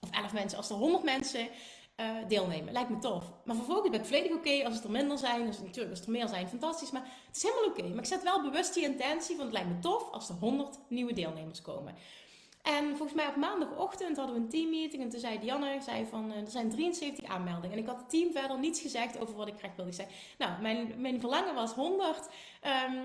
[0.00, 1.48] of 11 mensen, als er 100 mensen
[1.96, 2.72] uh, deelnemen.
[2.72, 3.24] Lijkt me tof.
[3.44, 5.46] Maar vervolgens ben ik volledig oké als het er minder zijn.
[5.46, 6.90] Dus natuurlijk, als er meer zijn, fantastisch.
[6.90, 7.82] Maar het is helemaal oké.
[7.82, 10.78] Maar ik zet wel bewust die intentie van het lijkt me tof als er 100
[10.88, 11.94] nieuwe deelnemers komen.
[12.62, 15.02] En volgens mij op maandagochtend hadden we een teammeeting.
[15.02, 17.76] En toen zei Dianne, zei van, uh, er zijn 73 aanmeldingen.
[17.76, 20.14] En ik had het team verder niets gezegd over wat ik graag wilde zeggen.
[20.38, 22.18] Nou, mijn, mijn verlangen was 100.
[22.18, 22.96] Um, ehm,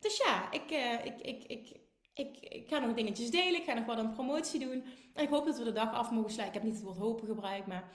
[0.00, 1.76] dus ja, ik, uh, ik, ik, ik,
[2.14, 3.60] ik, ik, ga nog dingetjes delen.
[3.60, 4.84] Ik ga nog wat een promotie doen.
[5.14, 6.56] En ik hoop dat we de dag af mogen sluiten.
[6.56, 7.90] Ik heb niet het woord hopen gebruikt, maar...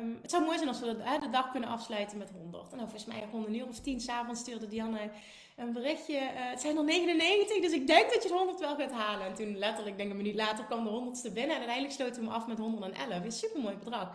[0.00, 2.72] Um, het zou mooi zijn als we de, dag kunnen afsluiten met 100.
[2.72, 5.10] En volgens mij rond een uur of tien s'avonds stuurde Dianne
[5.56, 6.14] een berichtje.
[6.14, 9.26] Uh, het zijn er 99, dus ik denk dat je de 100 wel gaat halen.
[9.26, 11.50] En toen letterlijk, denk een minuut later, kwam de 100ste binnen.
[11.50, 13.24] En uiteindelijk sloten we hem af met 111.
[13.24, 14.14] Een super mooi bedrag.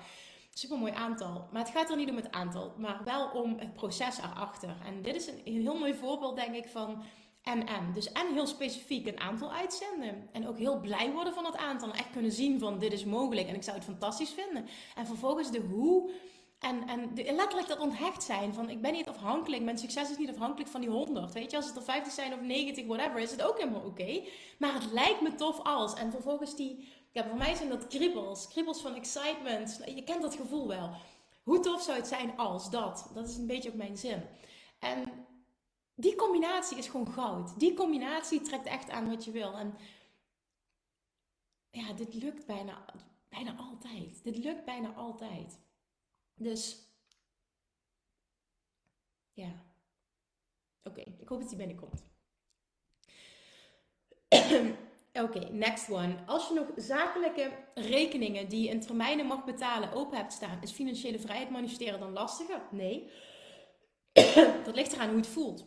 [0.54, 1.48] Super mooi aantal.
[1.52, 4.76] Maar het gaat er niet om het aantal, maar wel om het proces erachter.
[4.86, 7.04] En dit is een, heel mooi voorbeeld, denk ik, van
[7.44, 7.94] en.
[7.94, 10.30] Dus en heel specifiek een aantal uitzenden.
[10.32, 11.90] En ook heel blij worden van het aantal.
[11.90, 14.66] En echt kunnen zien van dit is mogelijk en ik zou het fantastisch vinden.
[14.96, 16.10] En vervolgens de hoe
[16.60, 20.18] en, en de, letterlijk dat onthecht zijn van ik ben niet afhankelijk, mijn succes is
[20.18, 21.34] niet afhankelijk van die 100.
[21.34, 24.24] Weet je, als het er 50 zijn of 90, whatever, is het ook helemaal oké.
[24.60, 25.94] Maar het lijkt me tof als.
[25.94, 29.82] En vervolgens die, ja, voor mij zijn dat kriebels, kriebels van excitement.
[29.86, 30.90] Je kent dat gevoel wel.
[31.44, 33.10] Hoe tof zou het zijn als dat?
[33.14, 34.24] Dat is een beetje ook mijn zin.
[34.80, 35.26] En
[35.96, 37.60] die combinatie is gewoon goud.
[37.60, 39.58] Die combinatie trekt echt aan wat je wil.
[39.58, 39.78] En
[41.70, 42.86] ja, dit lukt bijna,
[43.30, 44.24] bijna altijd.
[44.24, 45.60] Dit lukt bijna altijd.
[46.38, 46.78] Dus
[49.34, 49.66] ja.
[50.84, 52.04] Oké, ik hoop dat die binnenkomt.
[55.24, 56.16] Oké, next one.
[56.26, 60.72] Als je nog zakelijke rekeningen die je in termijnen mag betalen open hebt staan, is
[60.72, 62.62] financiële vrijheid manifesteren dan lastiger?
[62.72, 63.10] Nee.
[64.66, 65.66] dat ligt eraan hoe het voelt.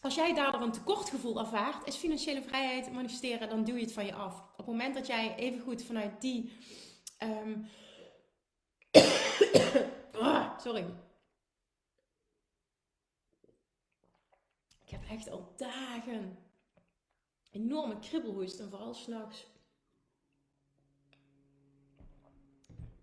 [0.00, 4.06] Als jij daardoor een tekortgevoel ervaart, is financiële vrijheid manifesteren, dan doe je het van
[4.06, 4.40] je af.
[4.40, 6.52] Op het moment dat jij evengoed vanuit die
[7.22, 7.66] um,
[10.64, 10.84] sorry.
[14.84, 16.38] Ik heb echt al dagen
[17.50, 19.46] enorme kribbelhoest en vooral s'nachts.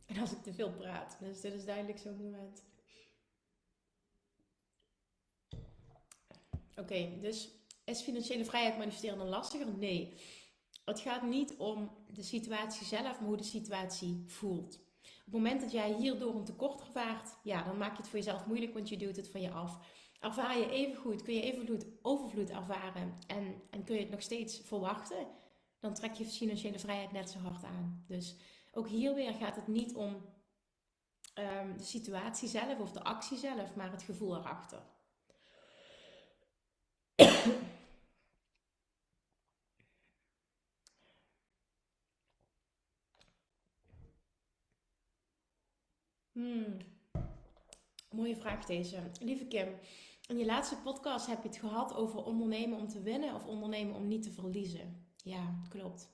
[0.06, 2.64] En als ik te veel praat, dus dit is duidelijk zo'n moment.
[6.76, 7.50] Oké, dus
[7.84, 9.78] is financiële vrijheid manifesteren dan lastiger?
[9.78, 10.14] Nee.
[10.86, 14.80] Het gaat niet om de situatie zelf, maar hoe de situatie voelt.
[15.26, 18.20] Op het moment dat jij hierdoor een tekort ervaart, ja, dan maak je het voor
[18.20, 19.80] jezelf moeilijk, want je doet het van je af.
[20.20, 24.12] Ervaar je even goed, kun je even goed overvloed ervaren en, en kun je het
[24.12, 25.28] nog steeds verwachten,
[25.80, 28.04] dan trek je financiële vrijheid net zo hard aan.
[28.08, 28.36] Dus
[28.72, 30.10] ook hier weer gaat het niet om
[31.36, 34.84] um, de situatie zelf of de actie zelf, maar het gevoel erachter.
[46.42, 46.78] Hmm.
[48.10, 48.98] Mooie vraag deze.
[49.20, 49.68] Lieve Kim,
[50.28, 53.96] in je laatste podcast heb je het gehad over ondernemen om te winnen of ondernemen
[53.96, 55.06] om niet te verliezen.
[55.24, 56.10] Ja, klopt.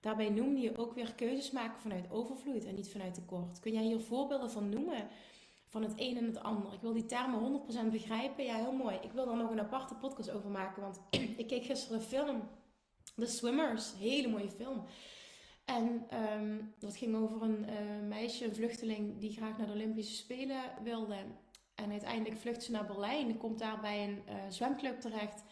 [0.00, 3.60] Daarbij noemde je ook weer keuzes maken vanuit overvloed en niet vanuit tekort.
[3.60, 5.08] Kun jij hier voorbeelden van noemen?
[5.66, 6.72] Van het een en het ander.
[6.72, 8.44] Ik wil die termen 100% begrijpen.
[8.44, 8.96] Ja, heel mooi.
[9.02, 10.82] Ik wil daar nog een aparte podcast over maken.
[10.82, 11.00] Want
[11.40, 12.48] ik keek gisteren de film
[13.16, 13.94] The Swimmers.
[13.98, 14.84] Hele mooie film.
[15.68, 20.14] En um, dat ging over een uh, meisje, een vluchteling, die graag naar de Olympische
[20.14, 21.16] Spelen wilde.
[21.74, 23.36] En uiteindelijk vlucht ze naar Berlijn.
[23.36, 25.44] Komt daar bij een uh, zwemclub terecht.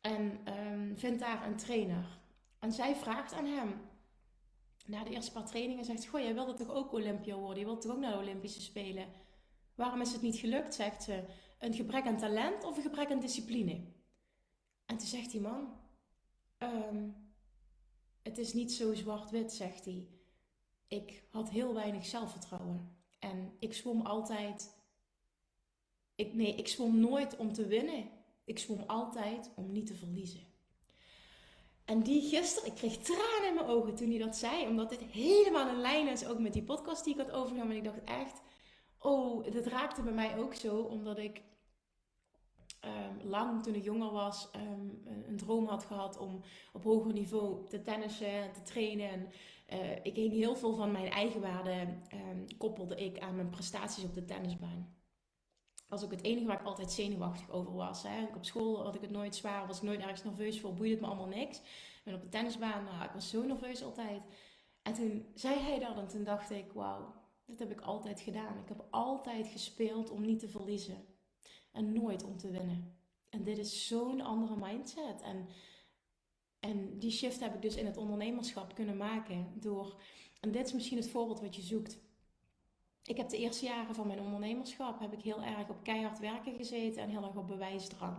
[0.00, 0.40] En
[0.72, 2.18] um, vindt daar een trainer.
[2.58, 3.80] En zij vraagt aan hem,
[4.86, 7.58] na de eerste paar trainingen, zegt goh, jij wilde toch ook Olympia worden?
[7.58, 9.06] Je wilt toch ook naar de Olympische Spelen?
[9.74, 11.24] Waarom is het niet gelukt, zegt ze.
[11.58, 13.80] Een gebrek aan talent of een gebrek aan discipline?
[14.86, 15.78] En toen zegt die man,
[16.58, 17.14] um,
[18.22, 20.08] het is niet zo zwart-wit, zegt hij.
[20.88, 22.96] Ik had heel weinig zelfvertrouwen.
[23.18, 24.74] En ik zwom altijd.
[26.14, 28.10] Ik, nee, ik zwom nooit om te winnen.
[28.44, 30.48] Ik zwom altijd om niet te verliezen.
[31.84, 34.66] En die gisteren, ik kreeg tranen in mijn ogen toen hij dat zei.
[34.66, 37.70] Omdat dit helemaal in lijn is ook met die podcast die ik had overgenomen.
[37.70, 38.42] En ik dacht echt,
[38.98, 40.76] oh, dit raakte bij mij ook zo.
[40.76, 41.42] Omdat ik
[42.84, 46.40] um, lang, toen ik jonger was, um, een droom had gehad om
[46.72, 49.10] op hoger niveau te tennissen, te trainen.
[49.10, 49.28] En
[49.78, 54.04] uh, ik ging heel veel van mijn eigen waarde um, koppelde ik aan mijn prestaties
[54.04, 54.98] op de tennisbaan.
[55.74, 58.02] Dat was ook het enige waar ik altijd zenuwachtig over was.
[58.02, 58.24] Hè.
[58.36, 61.00] Op school had ik het nooit zwaar, was ik nooit ergens nerveus voor, boeide het
[61.00, 61.60] me allemaal niks.
[62.04, 64.22] En op de tennisbaan, nou, ik was zo nerveus altijd.
[64.82, 67.14] En toen zei hij dat en toen dacht ik, wauw,
[67.46, 68.58] dit heb ik altijd gedaan.
[68.58, 71.09] Ik heb altijd gespeeld om niet te verliezen
[71.72, 72.94] en nooit om te winnen.
[73.28, 75.22] En dit is zo'n andere mindset.
[75.22, 75.48] En,
[76.60, 80.02] en die shift heb ik dus in het ondernemerschap kunnen maken door,
[80.40, 81.98] en dit is misschien het voorbeeld wat je zoekt.
[83.04, 86.54] Ik heb de eerste jaren van mijn ondernemerschap heb ik heel erg op keihard werken
[86.54, 88.16] gezeten en heel erg op bewijsdrang.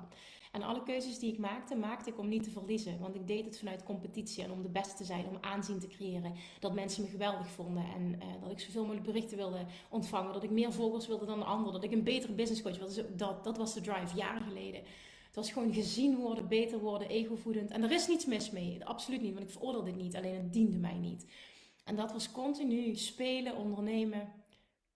[0.52, 3.00] En alle keuzes die ik maakte, maakte ik om niet te verliezen.
[3.00, 5.88] Want ik deed het vanuit competitie en om de beste te zijn, om aanzien te
[5.88, 6.34] creëren.
[6.60, 10.34] Dat mensen me geweldig vonden en uh, dat ik zoveel mogelijk berichten wilde ontvangen.
[10.34, 11.72] Dat ik meer volgers wilde dan de ander.
[11.72, 13.16] Dat ik een betere business coach wilde.
[13.16, 14.82] Dat, dat was de drive, jaren geleden.
[15.26, 17.72] Het was gewoon gezien worden, beter worden, egovoedend.
[17.72, 20.16] En er is niets mis mee, absoluut niet, want ik veroordeel dit niet.
[20.16, 21.26] Alleen het diende mij niet.
[21.84, 24.34] En dat was continu spelen, ondernemen,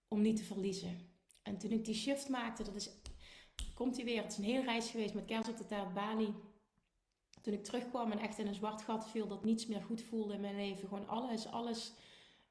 [0.07, 0.97] om niet te verliezen.
[1.41, 2.89] En toen ik die shift maakte, dat is
[3.75, 4.21] komt hij weer.
[4.21, 6.33] Het is een hele reis geweest met kerst op de taart Bali.
[7.41, 10.33] Toen ik terugkwam en echt in een zwart gat viel, dat niets meer goed voelde
[10.33, 10.87] in mijn leven.
[10.87, 11.93] Gewoon alles, alles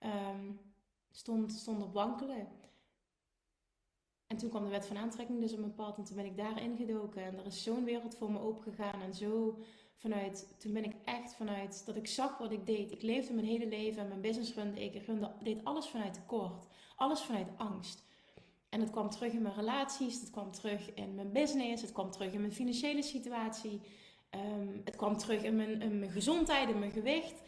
[0.00, 0.60] um,
[1.10, 2.48] stond, stond op wankelen.
[4.26, 6.36] En toen kwam de wet van aantrekking dus op mijn pad en toen ben ik
[6.36, 7.22] daarin gedoken.
[7.22, 9.58] En er is zo'n wereld voor me opengegaan en zo
[9.94, 12.92] vanuit, toen ben ik echt vanuit, dat ik zag wat ik deed.
[12.92, 14.94] Ik leefde mijn hele leven en mijn business runde ik.
[14.94, 16.66] Ik runde, deed alles vanuit tekort,
[16.96, 18.03] alles vanuit angst.
[18.74, 22.10] En het kwam terug in mijn relaties, het kwam terug in mijn business, het kwam
[22.10, 23.80] terug in mijn financiële situatie.
[24.30, 27.42] Um, het kwam terug in mijn, mijn gezondheid, in mijn gewicht.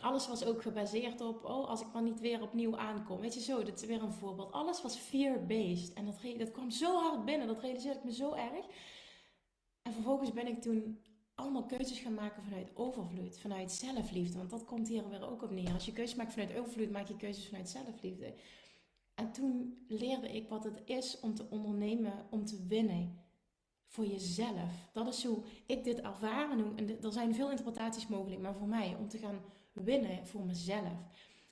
[0.00, 3.20] Alles was ook gebaseerd op, oh, als ik maar niet weer opnieuw aankom.
[3.20, 4.52] Weet je zo, dat is weer een voorbeeld.
[4.52, 5.92] Alles was fear-based.
[5.92, 8.66] En dat, dat kwam zo hard binnen, dat realiseerde ik me zo erg.
[9.82, 11.00] En vervolgens ben ik toen
[11.34, 14.38] allemaal keuzes gaan maken vanuit overvloed, vanuit zelfliefde.
[14.38, 15.72] Want dat komt hier weer ook op neer.
[15.72, 18.34] Als je keuzes maakt vanuit overvloed, maak je keuzes vanuit zelfliefde.
[19.20, 23.18] En toen leerde ik wat het is om te ondernemen, om te winnen.
[23.86, 24.88] Voor jezelf.
[24.92, 26.76] Dat is hoe ik dit ervaren.
[26.76, 29.40] En er zijn veel interpretaties mogelijk, maar voor mij om te gaan
[29.72, 30.98] winnen voor mezelf.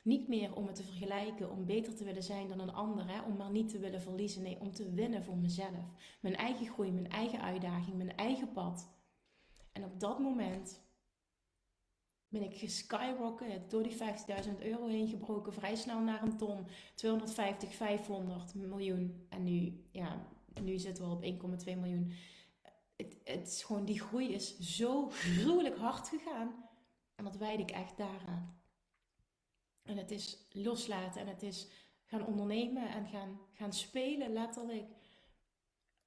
[0.02, 3.22] Niet meer om het te vergelijken, om beter te willen zijn dan een ander, hè?
[3.22, 4.42] om maar niet te willen verliezen.
[4.42, 5.92] Nee, om te winnen voor mezelf.
[6.20, 8.88] Mijn eigen groei, mijn eigen uitdaging, mijn eigen pad.
[9.72, 10.80] En op dat moment
[12.28, 15.52] ben ik geskyrocket door die 50.000 euro heen gebroken.
[15.52, 16.66] Vrij snel naar een ton.
[16.94, 19.26] 250, 500 miljoen.
[19.28, 20.26] En nu, ja,
[20.60, 21.24] nu zitten we op
[21.64, 22.12] 1,2 miljoen.
[22.96, 26.68] Het, het is gewoon, die groei is zo gruwelijk hard gegaan.
[27.14, 28.60] En dat wijd ik echt daaraan.
[29.82, 31.68] En het is loslaten en het is
[32.04, 34.97] gaan ondernemen en gaan, gaan spelen, letterlijk.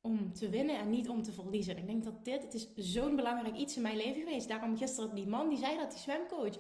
[0.02, 1.78] Om te winnen en niet om te verliezen.
[1.78, 4.48] Ik denk dat dit, het is zo'n belangrijk iets in mijn leven geweest.
[4.48, 6.56] Daarom gisteren die man die zei dat, die zwemcoach.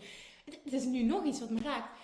[0.45, 1.99] Het, is nu nog iets wat me raakt.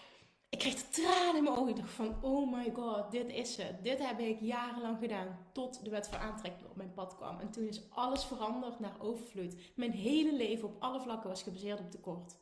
[0.49, 1.75] Ik kreeg tranen in mijn ogen.
[1.75, 3.83] Dacht van, oh my god, dit is het.
[3.83, 5.37] Dit heb ik jarenlang gedaan.
[5.51, 7.39] Tot de wet van aantrekking op mijn pad kwam.
[7.39, 9.55] En toen is alles veranderd naar overvloed.
[9.75, 12.37] Mijn hele leven op alle vlakken was gebaseerd op tekort.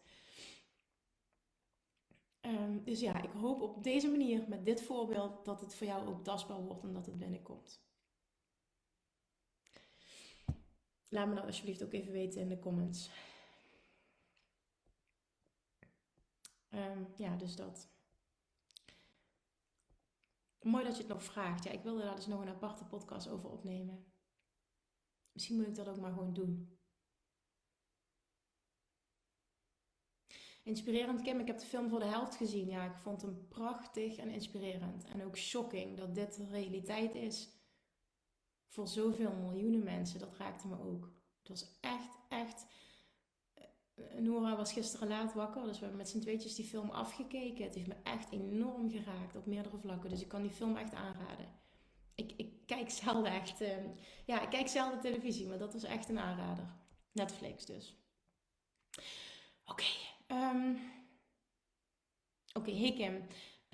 [2.42, 6.08] Um, dus ja, ik hoop op deze manier, met dit voorbeeld, dat het voor jou
[6.08, 7.84] ook tastbaar wordt en dat het binnenkomt.
[11.16, 13.10] Laat me dat alsjeblieft ook even weten in de comments.
[16.70, 17.90] Um, ja, dus dat.
[20.62, 21.64] Mooi dat je het nog vraagt.
[21.64, 24.06] Ja, ik wilde daar dus nog een aparte podcast over opnemen.
[25.32, 26.80] Misschien moet ik dat ook maar gewoon doen.
[30.64, 31.40] Inspirerend, Kim.
[31.40, 32.68] Ik heb de film voor de helft gezien.
[32.68, 35.06] Ja, ik vond hem prachtig en inspirerend.
[35.06, 37.55] En ook shocking dat dit de realiteit is
[38.76, 40.20] voor zoveel miljoenen mensen.
[40.20, 41.12] Dat raakte me ook.
[41.40, 42.66] Het was echt, echt.
[43.54, 47.66] Eh, Nora was gisteren laat wakker, dus we hebben met z'n tweetjes die film afgekeken.
[47.66, 50.10] Het heeft me echt enorm geraakt op meerdere vlakken.
[50.10, 51.48] Dus ik kan die film echt aanraden.
[52.16, 53.62] Ik, ik kijk zelden echt.
[53.62, 53.70] Uh,
[54.26, 56.74] ja, ik kijk zelden televisie, maar dat was echt een aanrader.
[57.12, 57.96] Netflix dus.
[59.66, 59.86] Oké.
[60.28, 60.76] Ehm,
[62.54, 63.28] oké, hey Kim.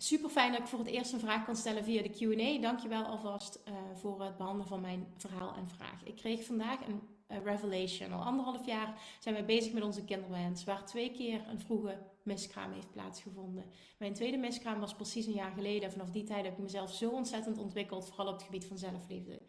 [0.04, 2.62] Super fijn dat ik voor het eerst een vraag kan stellen via de QA.
[2.62, 6.04] Dankjewel alvast uh, voor het behandelen van mijn verhaal en vraag.
[6.04, 8.12] Ik kreeg vandaag een uh, revelation.
[8.12, 12.72] Al anderhalf jaar zijn we bezig met onze kinderwens, waar twee keer een vroege miskraam
[12.72, 13.66] heeft plaatsgevonden.
[13.98, 15.92] Mijn tweede miskraam was precies een jaar geleden.
[15.92, 19.42] Vanaf die tijd heb ik mezelf zo ontzettend ontwikkeld, vooral op het gebied van zelfliefde.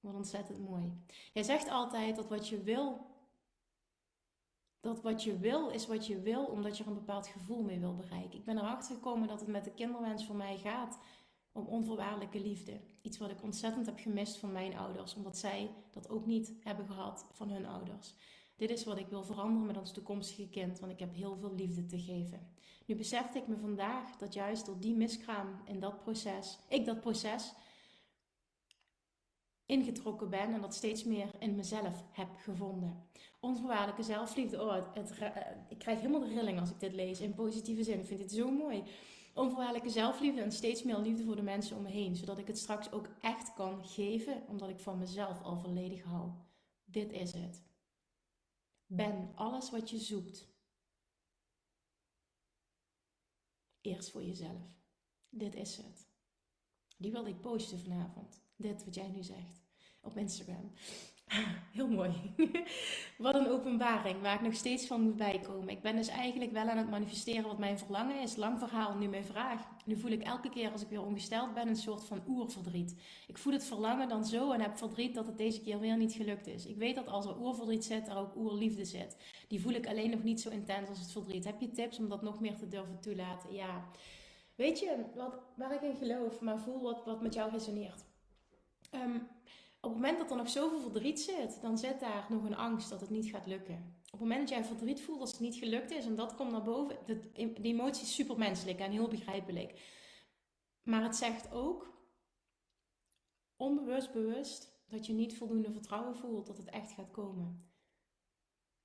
[0.00, 0.92] Wat ontzettend mooi.
[1.32, 3.13] Jij zegt altijd dat wat je wil
[4.84, 7.78] dat wat je wil is wat je wil, omdat je er een bepaald gevoel mee
[7.78, 8.38] wil bereiken.
[8.38, 10.98] Ik ben erachter gekomen dat het met de kinderwens voor mij gaat
[11.52, 12.80] om onvoorwaardelijke liefde.
[13.02, 16.86] Iets wat ik ontzettend heb gemist van mijn ouders, omdat zij dat ook niet hebben
[16.86, 18.14] gehad van hun ouders.
[18.56, 21.54] Dit is wat ik wil veranderen met ons toekomstige kind, want ik heb heel veel
[21.54, 22.48] liefde te geven.
[22.86, 27.00] Nu besefte ik me vandaag dat juist door die miskraam in dat proces, ik dat
[27.00, 27.54] proces
[29.66, 33.08] ingetrokken ben en dat steeds meer in mezelf heb gevonden.
[33.40, 35.36] Onvoorwaardelijke zelfliefde, oh, het, eh,
[35.68, 37.98] ik krijg helemaal de rilling als ik dit lees in positieve zin.
[37.98, 38.82] Ik vind dit zo mooi.
[39.34, 42.58] Onvoorwaardelijke zelfliefde en steeds meer liefde voor de mensen om me heen, zodat ik het
[42.58, 46.30] straks ook echt kan geven, omdat ik van mezelf al volledig hou.
[46.84, 47.62] Dit is het.
[48.86, 50.48] Ben alles wat je zoekt.
[53.80, 54.76] Eerst voor jezelf.
[55.28, 56.08] Dit is het.
[56.96, 58.43] Die wilde ik posten vanavond.
[58.64, 59.62] Dit wat jij nu zegt
[60.00, 60.72] op Instagram.
[61.76, 62.34] Heel mooi.
[63.18, 65.68] wat een openbaring waar ik nog steeds van moet bijkomen.
[65.68, 68.36] Ik ben dus eigenlijk wel aan het manifesteren wat mijn verlangen is.
[68.36, 69.66] Lang verhaal, nu mijn vraag.
[69.84, 72.94] Nu voel ik elke keer als ik weer ongesteld ben een soort van oerverdriet.
[73.26, 76.12] Ik voel het verlangen dan zo en heb verdriet dat het deze keer weer niet
[76.12, 76.66] gelukt is.
[76.66, 79.16] Ik weet dat als er oerverdriet zit, er ook oerliefde zit.
[79.48, 81.44] Die voel ik alleen nog niet zo intens als het verdriet.
[81.44, 83.54] Heb je tips om dat nog meer te durven toelaten?
[83.54, 83.84] Ja.
[84.54, 88.12] Weet je, wat, waar ik in geloof, maar voel wat, wat met jou resoneert.
[88.94, 89.28] Um,
[89.80, 92.90] op het moment dat er nog zoveel verdriet zit, dan zit daar nog een angst
[92.90, 93.74] dat het niet gaat lukken.
[94.04, 96.50] Op het moment dat jij verdriet voelt als het niet gelukt is en dat komt
[96.50, 99.80] naar boven, de, de emotie is supermenselijk en heel begrijpelijk.
[100.82, 101.92] Maar het zegt ook,
[103.56, 107.72] onbewust bewust, dat je niet voldoende vertrouwen voelt dat het echt gaat komen.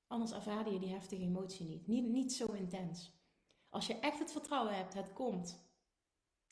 [0.07, 1.87] Anders ervaar je die heftige emotie niet.
[1.87, 2.07] niet.
[2.07, 3.13] Niet zo intens.
[3.69, 5.68] Als je echt het vertrouwen hebt, het komt,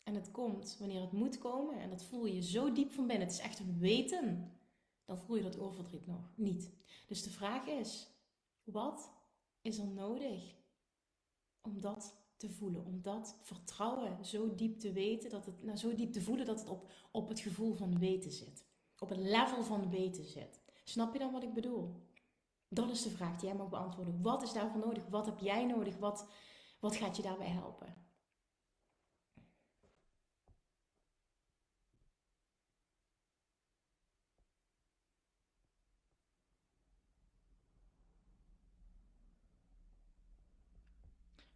[0.07, 3.27] en het komt wanneer het moet komen en dat voel je zo diep van binnen.
[3.27, 4.51] Het is echt een weten.
[5.05, 6.71] Dan voel je dat oorverdriet nog niet.
[7.07, 8.07] Dus de vraag is,
[8.63, 9.11] wat
[9.61, 10.55] is er nodig
[11.61, 12.85] om dat te voelen?
[12.85, 16.59] Om dat vertrouwen zo diep te weten, dat het, nou, zo diep te voelen dat
[16.59, 18.65] het op, op het gevoel van weten zit.
[18.99, 20.61] Op het level van weten zit.
[20.83, 21.95] Snap je dan wat ik bedoel?
[22.69, 24.21] Dat is de vraag die jij mag beantwoorden.
[24.21, 25.07] Wat is daarvoor nodig?
[25.07, 25.97] Wat heb jij nodig?
[25.97, 26.27] Wat,
[26.79, 28.06] wat gaat je daarbij helpen?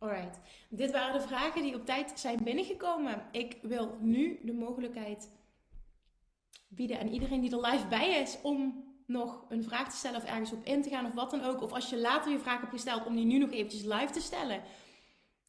[0.01, 0.39] Alright,
[0.69, 3.21] dit waren de vragen die op tijd zijn binnengekomen.
[3.31, 5.31] Ik wil nu de mogelijkheid
[6.67, 10.27] bieden aan iedereen die er live bij is om nog een vraag te stellen of
[10.27, 11.61] ergens op in te gaan of wat dan ook.
[11.61, 14.21] Of als je later je vraag hebt gesteld, om die nu nog eventjes live te
[14.21, 14.61] stellen.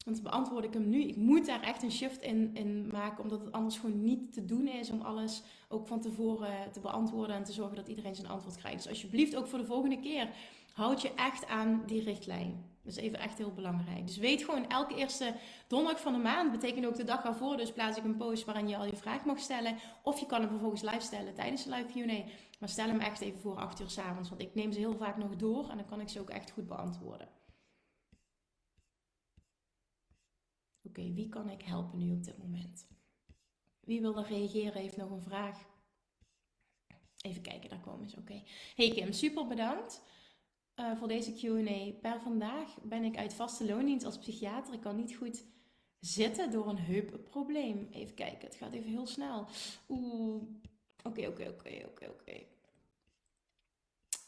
[0.05, 1.03] Want beantwoord ik hem nu.
[1.03, 4.45] Ik moet daar echt een shift in, in maken, omdat het anders gewoon niet te
[4.45, 8.27] doen is om alles ook van tevoren te beantwoorden en te zorgen dat iedereen zijn
[8.27, 8.77] antwoord krijgt.
[8.77, 10.29] Dus alsjeblieft ook voor de volgende keer,
[10.73, 12.72] houd je echt aan die richtlijn.
[12.85, 14.07] Is even echt heel belangrijk.
[14.07, 15.35] Dus weet gewoon, elke eerste
[15.67, 17.57] donderdag van de maand betekent ook de dag waarvoor.
[17.57, 19.77] Dus plaats ik een post waarin je al je vraag mag stellen.
[20.03, 22.31] Of je kan hem vervolgens live stellen tijdens de live Q&A.
[22.59, 24.29] Maar stel hem echt even voor 8 uur s avonds.
[24.29, 26.51] Want ik neem ze heel vaak nog door en dan kan ik ze ook echt
[26.51, 27.29] goed beantwoorden.
[30.83, 32.87] Oké, wie kan ik helpen nu op dit moment?
[33.79, 34.81] Wie wil er reageren?
[34.81, 35.65] Heeft nog een vraag?
[37.17, 38.17] Even kijken, daar komen ze.
[38.17, 38.43] Oké.
[38.75, 40.01] Hey Kim, super bedankt
[40.79, 41.91] uh, voor deze Q&A.
[42.01, 44.73] Per vandaag ben ik uit vaste loondienst als psychiater.
[44.73, 45.45] Ik kan niet goed
[45.99, 47.87] zitten door een heupprobleem.
[47.91, 49.47] Even kijken, het gaat even heel snel.
[49.89, 50.43] Oeh,
[51.03, 52.45] oké, oké, oké, oké, oké.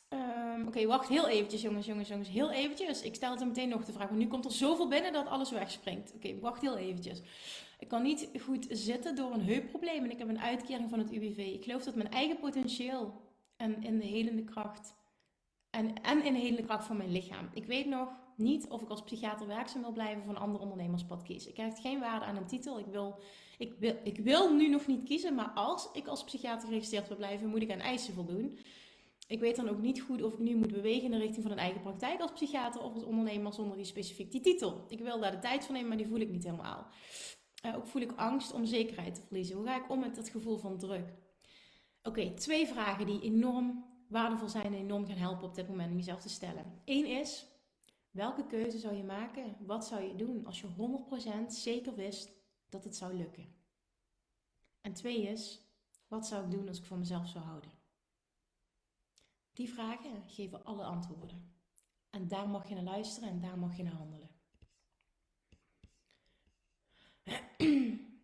[0.08, 2.30] Ehm, oké, wacht heel eventjes, jongens, jongens, jongens.
[2.30, 3.02] Heel eventjes.
[3.02, 4.08] Ik stel het er meteen nog de vraag.
[4.08, 6.14] Want nu komt er zoveel binnen dat alles wegspringt.
[6.16, 7.22] Oké, wacht heel eventjes.
[7.80, 11.12] Ik kan niet goed zitten door een heupprobleem en ik heb een uitkering van het
[11.12, 11.38] UWV.
[11.38, 13.22] Ik geloof dat mijn eigen potentieel
[13.56, 14.93] en in de helende kracht
[15.76, 17.49] en, en helende kracht van mijn lichaam.
[17.53, 21.23] Ik weet nog niet of ik als psychiater werkzaam wil blijven of een ander ondernemerspad
[21.23, 21.49] kiezen.
[21.49, 22.80] Ik krijg geen waarde aan een titel.
[22.80, 23.19] Ik wil,
[23.57, 27.17] ik, wil, ik wil nu nog niet kiezen, maar als ik als psychiater geregistreerd wil
[27.17, 28.57] blijven, moet ik aan eisen voldoen.
[29.28, 31.51] Ik weet dan ook niet goed of ik nu moet bewegen in de richting van
[31.51, 34.86] een eigen praktijk als psychiater of als ondernemer zonder die specifiek die titel.
[34.89, 36.88] Ik wil daar de tijd voor nemen, maar die voel ik niet helemaal.
[37.65, 39.55] Uh, ook voel ik angst om zekerheid te verliezen.
[39.55, 41.13] Hoe ga ik om met dat gevoel van druk?
[42.03, 45.97] Oké, twee vragen die enorm waardevol zijn en enorm gaan helpen op dit moment om
[45.97, 46.82] jezelf te stellen.
[46.86, 47.47] Eén is,
[48.12, 49.56] welke keuze zou je maken?
[49.60, 52.32] Wat zou je doen als je 100% zeker wist
[52.70, 53.56] dat het zou lukken?
[54.82, 55.62] En twee is,
[56.08, 57.72] wat zou ik doen als ik van mezelf zou houden?
[59.53, 61.53] Die vragen geven alle antwoorden.
[62.10, 64.30] En daar mag je naar luisteren en daar mag je naar handelen.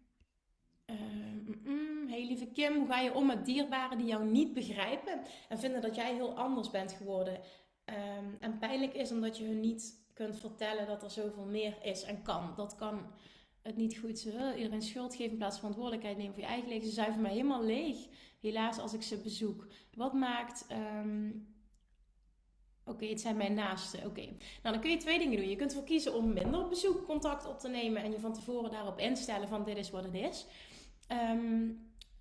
[0.92, 5.60] Uh, hey lieve Kim, hoe ga je om met dierbaren die jou niet begrijpen en
[5.60, 7.42] vinden dat jij heel anders bent geworden?
[7.86, 12.04] Ehm, en pijnlijk is omdat je hun niet kunt vertellen dat er zoveel meer is
[12.04, 12.54] en kan.
[12.56, 13.12] Dat kan
[13.62, 14.20] het niet goed.
[14.20, 16.88] Ze iedereen schuld geven in plaats van verantwoordelijkheid nemen voor je eigen leven.
[16.88, 17.98] Ze zuiveren mij helemaal leeg,
[18.40, 19.68] helaas, als ik ze bezoek.
[19.94, 21.30] Wat maakt ehm,
[22.86, 24.06] Oké, het zijn mijn naasten.
[24.06, 24.22] Oké.
[24.22, 25.50] Nou, dan kun je twee dingen doen.
[25.50, 29.00] Je kunt ervoor kiezen om minder bezoekcontact op te nemen en je van tevoren daarop
[29.00, 30.46] instellen van dit is wat het is.
[31.12, 31.70] Ehm,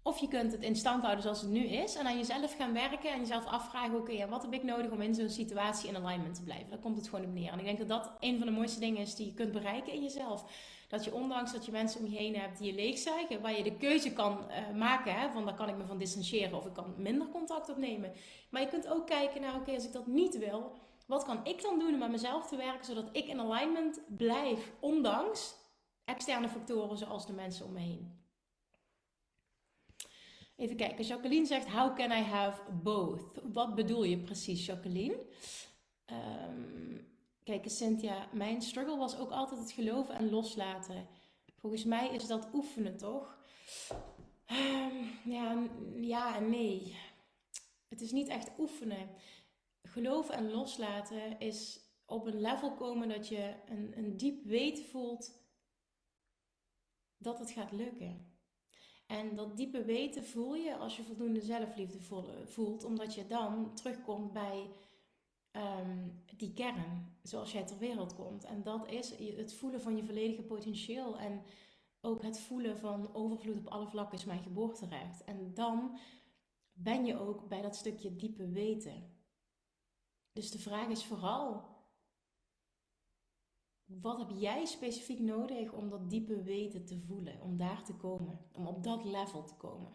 [0.02, 2.72] of je kunt het in stand houden zoals het nu is en aan jezelf gaan
[2.72, 6.34] werken en jezelf afvragen: oké, wat heb ik nodig om in zo'n situatie in alignment
[6.34, 6.70] te blijven?
[6.70, 7.52] Daar komt het gewoon op neer.
[7.52, 9.92] En ik denk dat dat een van de mooiste dingen is die je kunt bereiken
[9.92, 10.44] in jezelf.
[10.88, 13.62] Dat je ondanks dat je mensen om je heen hebt die je leegzuigen, waar je
[13.62, 16.72] de keuze kan uh, maken, hè, van daar kan ik me van distancieren of ik
[16.72, 18.12] kan minder contact opnemen.
[18.50, 20.72] Maar je kunt ook kijken naar, oké, als ik dat niet wil,
[21.06, 24.72] wat kan ik dan doen om aan mezelf te werken, zodat ik in alignment blijf,
[24.80, 25.54] ondanks
[26.04, 28.19] externe factoren zoals de mensen om me heen.
[30.60, 33.40] Even kijken, Jacqueline zegt, how can I have both?
[33.52, 35.18] Wat bedoel je precies, Jacqueline?
[36.06, 37.08] Um,
[37.44, 41.08] Kijk, Cynthia, mijn struggle was ook altijd het geloven en loslaten.
[41.56, 43.38] Volgens mij is dat oefenen, toch?
[44.50, 45.66] Um, ja,
[46.00, 46.96] ja en nee.
[47.88, 49.08] Het is niet echt oefenen.
[49.82, 55.32] Geloven en loslaten is op een level komen dat je een, een diep weten voelt
[57.18, 58.29] dat het gaat lukken.
[59.10, 61.98] En dat diepe weten voel je als je voldoende zelfliefde
[62.44, 64.66] voelt, omdat je dan terugkomt bij
[65.50, 68.44] Ehm, die kern, zoals jij ter wereld komt.
[68.44, 71.42] En dat is het voelen van je volledige potentieel en
[72.00, 75.24] ook het voelen van overvloed op alle vlakken is mijn geboorterecht.
[75.24, 75.98] En dan
[76.72, 79.18] ben je ook bij dat stukje diepe weten.
[80.32, 81.69] Dus de vraag is vooral,
[84.00, 88.38] wat heb jij specifiek nodig om dat diepe weten te voelen, om daar te komen,
[88.52, 89.92] om op dat level te komen?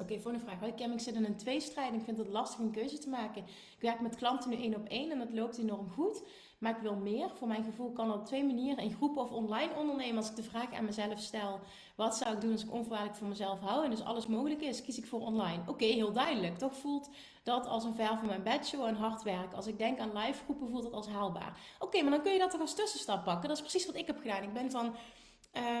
[0.00, 0.58] Oké, voor een vraag.
[0.58, 3.08] Hoi Kim, ik zit in een tweestrijd en ik vind het lastig een keuze te
[3.08, 3.42] maken.
[3.42, 6.22] Ik werk met klanten nu één op één en dat loopt enorm goed.
[6.58, 7.30] Maar ik wil meer.
[7.34, 8.84] Voor mijn gevoel kan dat op twee manieren.
[8.84, 10.16] In groepen of online ondernemen.
[10.16, 11.60] Als ik de vraag aan mezelf stel.
[11.96, 13.84] Wat zou ik doen als ik onvoorwaardelijk voor mezelf hou?
[13.84, 15.62] En dus alles mogelijk is, kies ik voor online.
[15.66, 16.58] Oké, heel duidelijk.
[16.58, 17.10] Toch voelt
[17.42, 19.52] dat als een ver van mijn bedshow en hard werk.
[19.52, 21.60] Als ik denk aan live groepen voelt dat als haalbaar.
[21.78, 23.48] Oké, maar dan kun je dat toch als tussenstap pakken.
[23.48, 24.42] Dat is precies wat ik heb gedaan.
[24.42, 24.96] Ik ben van,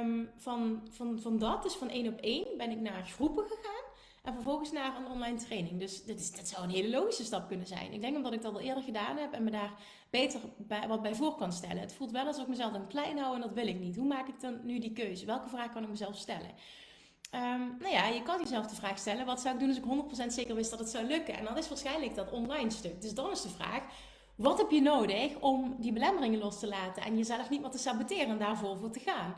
[0.02, 3.85] um, van, van, van dat, dus van één op één, ben ik naar groepen gegaan.
[4.26, 5.78] En vervolgens naar een online training.
[5.78, 7.92] Dus dit, is, dat zou een hele logische stap kunnen zijn.
[7.92, 9.72] Ik denk omdat ik dat al eerder gedaan heb en me daar
[10.10, 11.78] beter bij, wat bij voor kan stellen.
[11.78, 13.96] Het voelt wel alsof ik mezelf dan klein hou en dat wil ik niet.
[13.96, 15.26] Hoe maak ik dan nu die keuze?
[15.26, 16.50] Welke vraag kan ik mezelf stellen?
[17.34, 20.28] Um, nou ja, je kan jezelf de vraag stellen: wat zou ik doen als ik
[20.28, 21.34] 100% zeker wist dat het zou lukken?
[21.36, 23.02] En dat is waarschijnlijk dat online stuk.
[23.02, 23.82] Dus dan is de vraag:
[24.36, 27.78] wat heb je nodig om die belemmeringen los te laten en jezelf niet meer te
[27.78, 29.34] saboteren en daarvoor voor te gaan?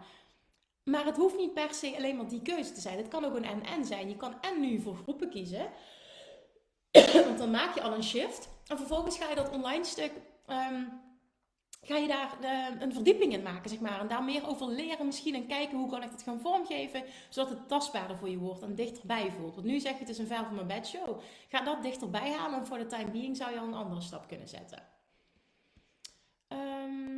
[0.90, 2.96] Maar het hoeft niet per se alleen maar die keuze te zijn.
[2.96, 4.08] Het kan ook een en-en zijn.
[4.08, 5.66] Je kan en nu voor groepen kiezen.
[7.26, 8.48] Want dan maak je al een shift.
[8.66, 10.12] En vervolgens ga je dat online stuk
[10.46, 10.84] ehm,
[11.82, 14.00] ga je daar de, een verdieping in maken, zeg maar.
[14.00, 17.50] En daar meer over leren misschien en kijken hoe kan ik het gaan vormgeven, zodat
[17.50, 19.54] het tastbaarder voor je wordt en dichterbij voelt.
[19.54, 21.20] Want nu zeg je het is een ver van mijn bed show.
[21.48, 24.28] Ga dat dichterbij halen en voor de time being zou je al een andere stap
[24.28, 24.82] kunnen zetten.
[26.48, 27.17] Um,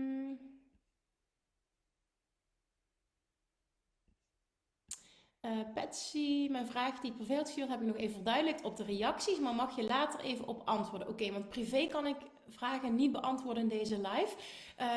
[5.51, 8.77] Uh, Patsy, mijn vraag die ik privé had gestuurd, heb ik nog even verduidelijkt op
[8.77, 11.09] de reacties, maar mag je later even op antwoorden.
[11.09, 12.17] Oké, want privé kan ik
[12.49, 14.37] vragen niet beantwoorden in deze live.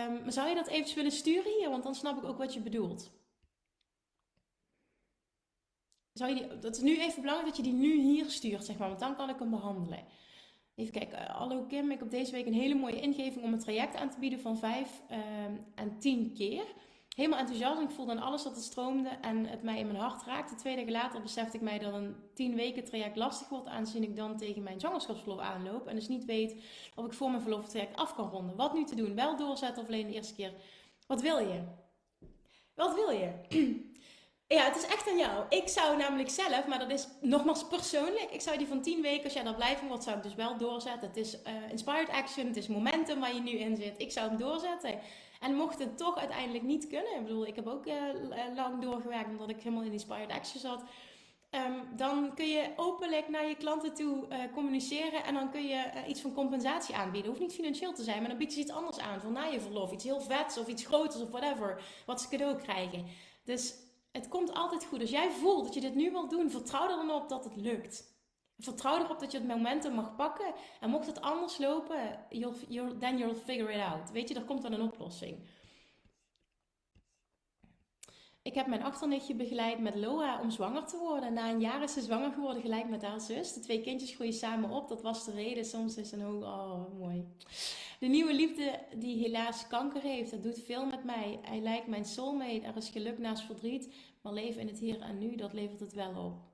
[0.10, 1.70] Um, zou je dat eventjes willen sturen hier?
[1.70, 3.12] Want dan snap ik ook wat je bedoelt.
[6.14, 8.78] Zou je die, dat is nu even belangrijk dat je die nu hier stuurt, zeg
[8.78, 10.06] maar, want dan kan ik hem behandelen.
[10.76, 11.26] Even kijken.
[11.26, 14.20] Hallo Kim, ik heb deze week een hele mooie ingeving om een traject aan te
[14.20, 16.66] bieden van 5 uh, ehm, en 10 keer
[17.16, 17.82] helemaal enthousiast.
[17.82, 20.55] Ik voelde aan alles dat het stroomde en het mij in mijn hart raakte.
[20.55, 24.16] Twee dagen later besefte ik mij dat een tien weken traject lastig wordt, aangezien ik
[24.16, 25.88] dan tegen mijn zwangerschapsverlof aanloop.
[25.88, 26.55] En dus niet weet
[26.95, 28.55] of ik voor mijn verlof traject af kan ronden.
[28.55, 29.16] Wat nu te doen?
[29.16, 30.53] Wel doorzetten of alleen de eerste keer?
[31.07, 31.61] Wat wil je?
[32.76, 33.32] Wat wil je?
[34.47, 35.45] Ja, het is echt aan jou.
[35.49, 39.24] Ik zou namelijk zelf, maar dat is nogmaals persoonlijk, ik zou die van 10 weken,
[39.24, 41.07] als jij daar blij van wordt, zou ik dus wel doorzetten.
[41.07, 43.93] Het is uh, inspired action, het is momentum waar je nu in zit.
[43.97, 44.99] Ik zou hem doorzetten.
[45.44, 47.94] En mocht het toch uiteindelijk niet kunnen, ik bedoel, ik heb ook uh,
[48.56, 50.84] lang doorgewerkt omdat ik helemaal in inspired action zat.
[51.52, 55.84] Um, dan kun je openlijk naar je klanten toe uh, communiceren en dan kun je
[56.08, 57.30] iets van compensatie aanbieden.
[57.30, 59.62] Hoeft niet financieel te zijn, maar dan bied je iets anders aan voor na je
[59.62, 59.91] verlof.
[59.91, 63.06] Iets heel vets of iets groters of whatever, wat ze cadeau krijgen.
[63.44, 63.76] Dus
[64.12, 65.02] het komt altijd goed.
[65.02, 67.56] Als jij voelt dat je dit nu wilt doen, vertrouw er dan op dat het
[67.56, 68.12] lukt.
[68.64, 70.53] Vertrouw erop dat je het momentum mag pakken.
[70.80, 72.26] En mocht het anders lopen,
[72.99, 74.11] then you'll figure it out.
[74.11, 75.38] Weet je, er komt dan een oplossing.
[78.41, 81.34] Ik heb mijn achternichtje begeleid met Loa om zwanger te worden.
[81.34, 83.53] Na een jaar is ze zwanger geworden, gelijk met haar zus.
[83.53, 84.88] De twee kindjes groeien samen op.
[84.88, 85.66] Dat was de reden.
[85.66, 87.28] Soms is een hoog, oh mooi.
[87.99, 91.39] De nieuwe liefde die helaas kanker heeft, dat doet veel met mij.
[91.41, 92.61] Hij lijkt mijn soulmate.
[92.61, 93.93] Er is geluk naast verdriet.
[94.22, 96.53] Maar leven in het hier en nu, dat levert het wel op.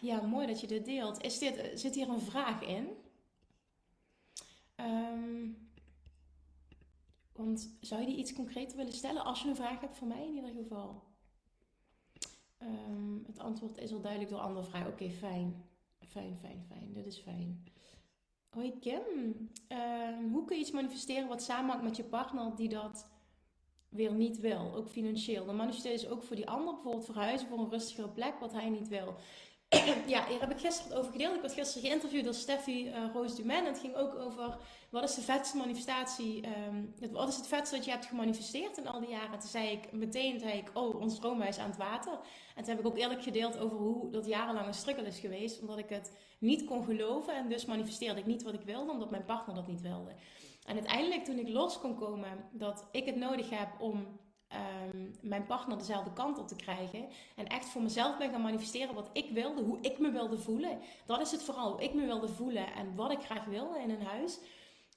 [0.00, 1.22] Ja, mooi dat je dit deelt.
[1.22, 2.88] Is dit, zit hier een vraag in?
[4.76, 5.70] Um,
[7.32, 10.26] want zou je die iets concreter willen stellen als je een vraag hebt voor mij
[10.26, 11.02] in ieder geval?
[12.58, 14.92] Um, het antwoord is al duidelijk door andere vragen.
[14.92, 15.64] Oké, fijn.
[16.08, 16.92] Fijn, fijn, fijn.
[16.92, 17.64] Dit is fijn.
[18.48, 19.02] Hoi Kim.
[19.68, 23.08] Um, hoe kun je iets manifesteren wat samenhangt met je partner die dat
[23.88, 24.74] weer niet wil?
[24.74, 25.46] Ook financieel.
[25.46, 28.52] Dan manifesteer je dus ook voor die ander bijvoorbeeld verhuizen voor een rustigere plek wat
[28.52, 29.14] hij niet wil.
[30.14, 31.34] ja, hier heb ik gisteren over gedeeld.
[31.34, 33.56] Ik werd gisteren geïnterviewd door Steffi uh, Roos Dumen.
[33.56, 34.58] En het ging ook over
[34.90, 38.86] wat is de vetste manifestatie, um, wat is het vetste dat je hebt gemanifesteerd in
[38.86, 39.38] al die jaren.
[39.38, 42.12] Toen zei ik meteen, zei ik, oh, ons droomhuis aan het water.
[42.54, 45.60] En toen heb ik ook eerlijk gedeeld over hoe dat jarenlang een struggle is geweest.
[45.60, 49.10] Omdat ik het niet kon geloven en dus manifesteerde ik niet wat ik wilde, omdat
[49.10, 50.14] mijn partner dat niet wilde.
[50.64, 54.18] En uiteindelijk toen ik los kon komen dat ik het nodig heb om
[54.92, 57.08] um, mijn partner dezelfde kant op te krijgen.
[57.36, 60.78] En echt voor mezelf ben gaan manifesteren wat ik wilde, hoe ik me wilde voelen.
[61.06, 63.90] Dat is het vooral, hoe ik me wilde voelen en wat ik graag wilde in
[63.90, 64.38] een huis.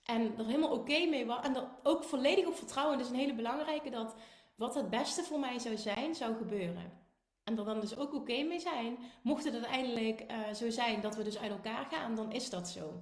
[0.04, 1.46] En er helemaal oké mee was.
[1.46, 3.00] En er ook volledig op vertrouwen.
[3.00, 4.16] Is een hele belangrijke dat
[4.56, 7.06] wat het beste voor mij zou zijn, zou gebeuren.
[7.44, 8.98] En er dan dus ook oké mee zijn.
[9.22, 12.70] Mocht het uiteindelijk uh, zo zijn dat we dus uit elkaar gaan, dan is dat
[12.70, 13.02] zo.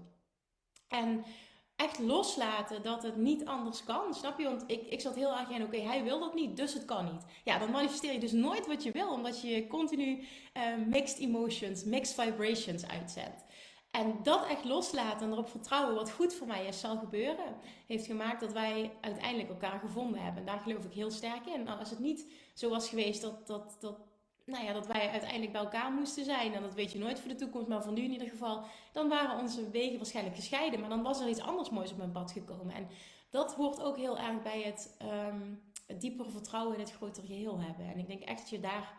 [0.87, 1.25] En
[1.75, 4.13] echt loslaten dat het niet anders kan.
[4.13, 4.45] Snap je?
[4.45, 7.05] Want ik, ik zat heel erg in, oké, hij wil dat niet, dus het kan
[7.05, 7.25] niet.
[7.43, 11.83] Ja, dan manifesteer je dus nooit wat je wil, omdat je continu uh, mixed emotions,
[11.83, 13.43] mixed vibrations uitzendt.
[13.91, 17.55] En dat echt loslaten en erop vertrouwen wat goed voor mij is, zal gebeuren,
[17.87, 20.39] heeft gemaakt dat wij uiteindelijk elkaar gevonden hebben.
[20.39, 21.63] En daar geloof ik heel sterk in.
[21.63, 23.97] Nou, als het niet zo was geweest dat, dat, dat
[24.45, 26.53] nou ja, dat wij uiteindelijk bij elkaar moesten zijn.
[26.53, 28.63] En dat weet je nooit voor de toekomst, maar voor nu in ieder geval.
[28.91, 30.79] Dan waren onze wegen waarschijnlijk gescheiden.
[30.79, 32.75] Maar dan was er iets anders moois op mijn pad gekomen.
[32.75, 32.87] En
[33.29, 35.61] dat hoort ook heel erg bij het, um,
[35.99, 37.85] diepere vertrouwen in het grotere geheel hebben.
[37.85, 38.97] En ik denk echt dat je daar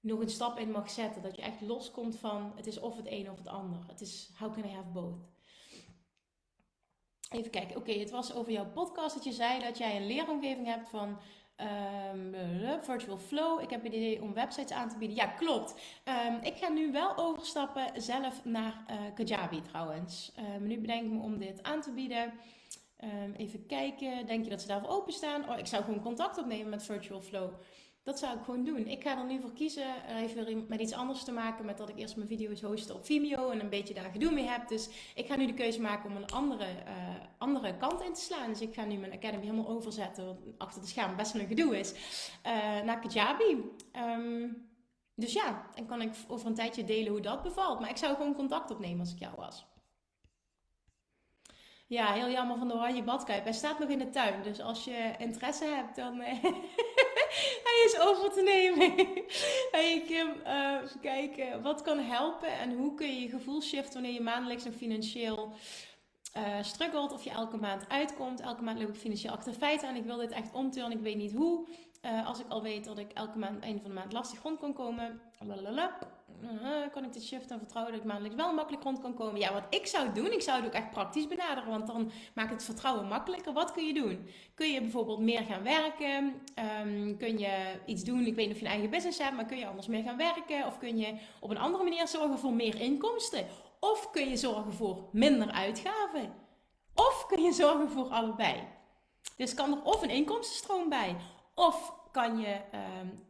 [0.00, 1.22] nog een stap in mag zetten.
[1.22, 3.78] Dat je echt loskomt van het is of het een of het ander.
[3.86, 5.28] Het is how can I have both?
[7.28, 7.76] Even kijken.
[7.76, 11.18] Oké, het was over jouw podcast dat je zei dat jij een leeromgeving hebt van
[11.60, 12.34] Um,
[12.82, 13.62] virtual Flow.
[13.62, 15.16] Ik heb het idee om websites aan te bieden.
[15.16, 15.74] Ja, klopt.
[16.28, 20.32] Um, ik ga nu wel overstappen zelf naar uh, Kajabi trouwens.
[20.56, 22.32] Um, nu bedenk ik me om dit aan te bieden.
[23.36, 24.26] even kijken.
[24.26, 25.50] Denk je dat ze daarvoor openstaan?
[25.50, 27.50] Oh, ik zou gewoon contact opnemen met Virtual Flow.
[28.08, 28.86] Dat zou ik gewoon doen.
[28.86, 29.86] Ik ga er nu voor kiezen.
[29.86, 32.90] Uh, heeft weer met iets anders te maken met dat ik eerst mijn video's host
[32.90, 34.68] op Vimeo en een beetje daar gedoe mee heb.
[34.68, 36.92] Dus ik ga nu de keuze maken om een andere, uh,
[37.38, 38.48] andere kant in te slaan.
[38.48, 41.48] Dus ik ga nu mijn Academy helemaal overzetten, wat achter de scherm best wel een
[41.48, 41.92] gedoe is,
[42.46, 43.70] uh, naar Kajabi.
[43.96, 44.68] Um,
[45.14, 47.80] dus ja, en kan ik over een tijdje delen hoe dat bevalt.
[47.80, 49.66] Maar ik zou gewoon contact opnemen als ik jou was.
[51.86, 53.44] Ja, heel jammer van de oranje badkuip.
[53.44, 54.42] Hij staat nog in de tuin.
[54.42, 56.22] Dus als je interesse hebt, dan...
[57.68, 58.94] Hij is over te nemen.
[59.76, 61.62] hey Kim, uh, even kijken.
[61.62, 65.52] Wat kan helpen en hoe kun je je gevoel shiften wanneer je maandelijks nog financieel
[66.36, 68.40] uh, struggelt of je elke maand uitkomt.
[68.40, 70.96] Elke maand loop ik financieel achter feiten en ik wil dit echt omturnen.
[70.96, 71.66] Ik weet niet hoe.
[72.02, 74.58] Uh, als ik al weet dat ik elke maand, einde van de maand lastig rond
[74.58, 75.20] kan komen.
[75.38, 75.98] Lalala,
[76.42, 79.40] uh, kan ik dit shiften en vertrouwen dat ik maandelijks wel makkelijk rond kan komen.
[79.40, 81.70] Ja, wat ik zou doen, ik zou het ook echt praktisch benaderen.
[81.70, 83.52] Want dan maakt het vertrouwen makkelijker.
[83.52, 84.28] Wat kun je doen?
[84.54, 86.34] Kun je bijvoorbeeld meer gaan werken?
[86.84, 89.46] Um, kun je iets doen, ik weet niet of je een eigen business hebt, maar
[89.46, 90.66] kun je anders meer gaan werken?
[90.66, 93.46] Of kun je op een andere manier zorgen voor meer inkomsten?
[93.80, 96.34] Of kun je zorgen voor minder uitgaven?
[96.94, 98.54] Of kun je zorgen voor allebei?
[99.36, 101.16] Dus kan er of een inkomstenstroom bij,
[101.54, 102.60] of kan je
[103.00, 103.26] um,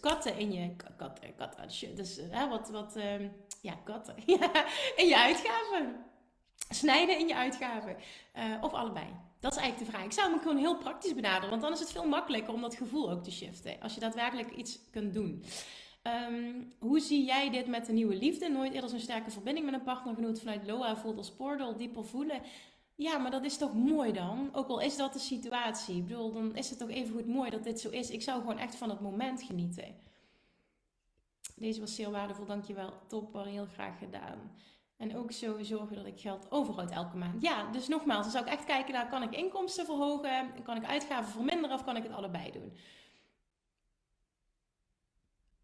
[0.00, 4.16] katten in je kat, kat, dus wat, wat um, ja, katten
[4.96, 6.04] in je uitgaven.
[6.68, 7.96] Snijden in je uitgaven.
[8.36, 9.06] Uh, of allebei.
[9.40, 10.06] Dat is eigenlijk de vraag.
[10.06, 12.74] Ik zou hem gewoon heel praktisch benaderen, want dan is het veel makkelijker om dat
[12.74, 13.80] gevoel ook te shiften.
[13.80, 15.44] Als je daadwerkelijk iets kunt doen.
[16.02, 18.48] Um, hoe zie jij dit met de nieuwe liefde?
[18.48, 22.40] Nooit eerder zo'n sterke verbinding met een partnergenoot vanuit Loa voelt als portal, dieper voelen.
[23.02, 24.50] Ja, maar dat is toch mooi dan?
[24.52, 25.96] Ook al is dat de situatie.
[25.96, 28.10] Ik bedoel, dan is het toch even goed mooi dat dit zo is.
[28.10, 29.94] Ik zou gewoon echt van het moment genieten.
[31.56, 32.92] Deze was zeer waardevol, dankjewel.
[33.06, 34.52] Top, maar heel graag gedaan.
[34.96, 37.42] En ook zo zorgen dat ik geld overhoud elke maand.
[37.42, 40.62] Ja, dus nogmaals, dan zou ik echt kijken naar, kan ik inkomsten verhogen?
[40.62, 42.76] Kan ik uitgaven verminderen of kan ik het allebei doen?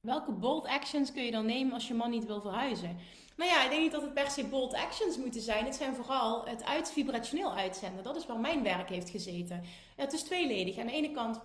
[0.01, 2.99] Welke bold actions kun je dan nemen als je man niet wil verhuizen?
[3.39, 5.65] Nou ja, ik denk niet dat het per se bold actions moeten zijn.
[5.65, 8.05] Het zijn vooral het uit, vibrationeel uitzenden.
[8.05, 9.65] Dat is waar mijn werk heeft gezeten.
[9.97, 10.79] Het is tweeledig.
[10.79, 11.41] Aan de ene kant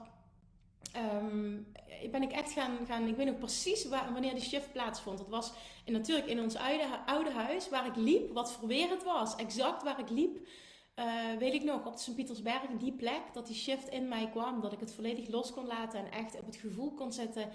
[0.95, 1.71] um,
[2.11, 5.17] ben ik echt gaan, gaan ik weet nog precies waar, wanneer die shift plaatsvond.
[5.17, 5.51] Dat was
[5.85, 9.35] in, natuurlijk in ons oude, oude huis waar ik liep, wat voor weer het was.
[9.35, 10.47] Exact waar ik liep.
[10.95, 11.05] Uh,
[11.39, 14.61] weet ik nog, op de Sint-Pietersberg, die plek, dat die shift in mij kwam.
[14.61, 17.51] Dat ik het volledig los kon laten en echt op het gevoel kon zetten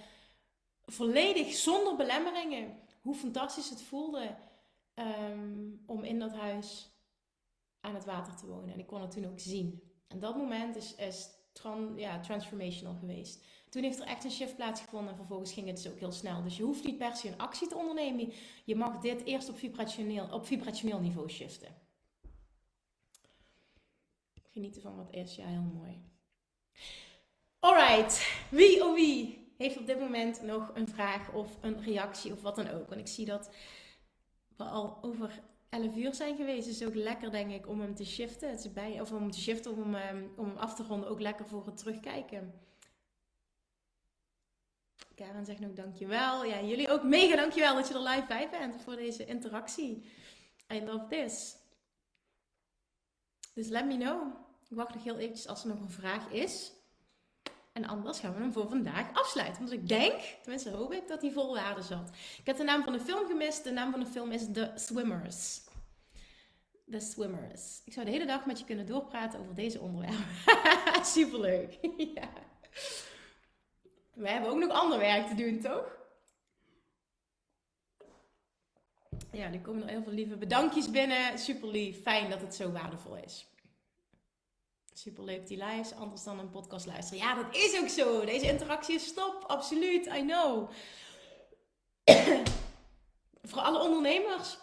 [0.86, 2.86] volledig zonder belemmeringen.
[3.09, 4.36] Hoe fantastisch het voelde
[4.94, 6.90] um, om in dat huis
[7.80, 8.72] aan het water te wonen.
[8.72, 9.82] En ik kon het toen ook zien.
[10.09, 11.28] En dat moment is, is
[11.96, 13.44] ja, transformational geweest.
[13.68, 16.42] Toen heeft er echt een shift plaatsgevonden en vervolgens ging het dus ook heel snel.
[16.42, 18.32] Dus je hoeft niet per se een actie te ondernemen.
[18.64, 21.74] Je mag dit eerst op vibrationeel, op vibrationeel niveau shiften.
[24.52, 26.02] Genieten van wat is, ja, heel mooi.
[27.59, 32.42] Alright, wie oh wie heeft op dit moment nog een vraag of een reactie of
[32.42, 32.88] wat dan ook.
[32.88, 33.50] Want ik zie dat
[34.56, 36.66] we al over 11 uur zijn geweest.
[36.66, 38.50] Dus ook lekker denk ik om hem te shiften.
[38.50, 41.09] Het is bij, of om hem te shiften, om, um, om hem af te ronden.
[41.09, 42.54] Ook lekker voor het terugkijken.
[45.14, 46.44] Karen zegt nog dankjewel.
[46.44, 50.04] Ja, jullie ook mega dankjewel dat je er live bij bent voor deze interactie.
[50.72, 51.56] I love this.
[53.54, 54.34] Dus let me know.
[54.68, 56.72] Ik wacht nog heel eventjes als er nog een vraag is.
[57.79, 59.59] En anders gaan we hem voor vandaag afsluiten.
[59.59, 62.11] Want ik denk, tenminste hoop ik, dat hij vol waarde zat.
[62.39, 63.64] Ik heb de naam van de film gemist.
[63.64, 65.61] De naam van de film is The Swimmers.
[66.91, 67.83] The Swimmers.
[67.85, 70.26] Ik zou de hele dag met je kunnen doorpraten over deze onderwerpen.
[71.16, 71.79] Superleuk.
[72.14, 72.29] ja.
[74.14, 75.97] We hebben ook nog ander werk te doen, toch?
[79.33, 81.39] Ja, er komen er heel veel lieve bedankjes binnen.
[81.39, 82.03] Super lief.
[82.03, 83.47] Fijn dat het zo waardevol is.
[84.99, 87.24] Super leuk die lives, anders dan een podcast luisteren.
[87.24, 88.24] Ja, dat is ook zo.
[88.24, 90.07] Deze interactie is stop, absoluut.
[90.07, 90.70] I know.
[93.51, 94.59] Voor alle ondernemers.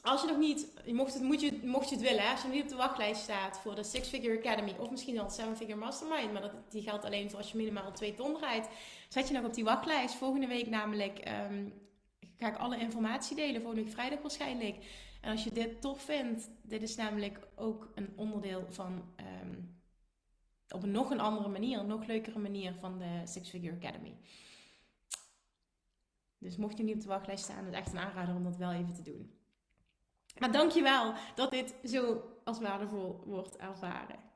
[0.00, 2.46] Als je nog niet, je mocht, het, moet je, mocht je het willen, als je
[2.46, 5.56] nog niet op de wachtlijst staat voor de Six Figure Academy of misschien al Seven
[5.56, 8.68] Figure Mastermind, maar dat, die geldt alleen voor als je minimaal twee ton rijdt,
[9.08, 10.14] zet je nog op die wachtlijst.
[10.14, 11.72] Volgende week namelijk um,
[12.38, 14.76] ga ik alle informatie delen, volgende week vrijdag waarschijnlijk.
[15.22, 19.04] En als je dit tof vindt, dit is namelijk ook een onderdeel van,
[19.42, 19.80] um,
[20.68, 24.16] op een nog een andere manier, een nog leukere manier van de Six Figure Academy.
[26.38, 28.56] Dus mocht je niet op de wachtlijst staan, is het echt een aanrader om dat
[28.56, 29.38] wel even te doen.
[30.38, 34.31] Maar dankjewel dat dit zo als waardevol wordt ervaren.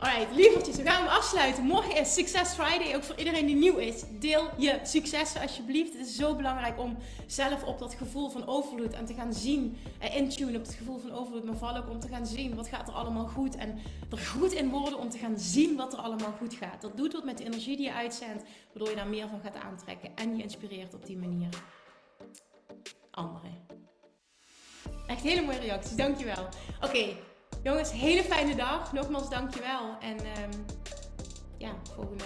[0.00, 1.64] Alright, lievertjes, we gaan hem afsluiten.
[1.64, 4.02] Morgen is Success Friday, ook voor iedereen die nieuw is.
[4.18, 5.92] Deel je successen alsjeblieft.
[5.92, 6.96] Het is zo belangrijk om
[7.26, 10.98] zelf op dat gevoel van overvloed en te gaan zien, eh, intune op het gevoel
[10.98, 13.78] van overvloed, maar vooral ook om te gaan zien wat gaat er allemaal goed en
[14.10, 16.80] er goed in worden om te gaan zien wat er allemaal goed gaat.
[16.80, 19.56] Dat doet wat met de energie die je uitzendt, waardoor je daar meer van gaat
[19.56, 21.48] aantrekken en je inspireert op die manier
[23.10, 23.66] anderen.
[25.06, 26.48] Echt hele mooie reacties, dankjewel.
[26.80, 27.16] Oké,
[27.62, 28.92] Jongens, hele fijne dag.
[28.92, 29.96] Nogmaals, dankjewel.
[30.00, 30.64] En um,
[31.56, 32.24] ja, volgende.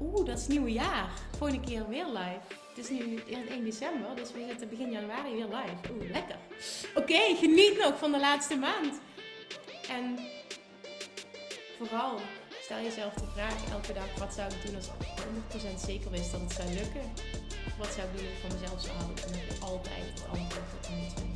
[0.00, 1.10] Oeh, dat is nieuwe jaar.
[1.36, 2.40] Volgende keer weer live.
[2.68, 5.92] Het is nu 1 december, dus we zitten begin januari weer live.
[5.92, 6.36] Oeh, lekker.
[6.94, 9.00] Oké, geniet nog van de laatste maand.
[9.88, 10.18] En
[11.78, 12.18] vooral
[12.62, 16.32] stel jezelf de vraag elke dag: wat zou ik doen als ik 100% zeker wist
[16.32, 17.12] dat het zou lukken?
[17.78, 19.24] Wat zou ik doen als van mezelf zou houden?
[19.24, 21.35] Heb je altijd het antwoord op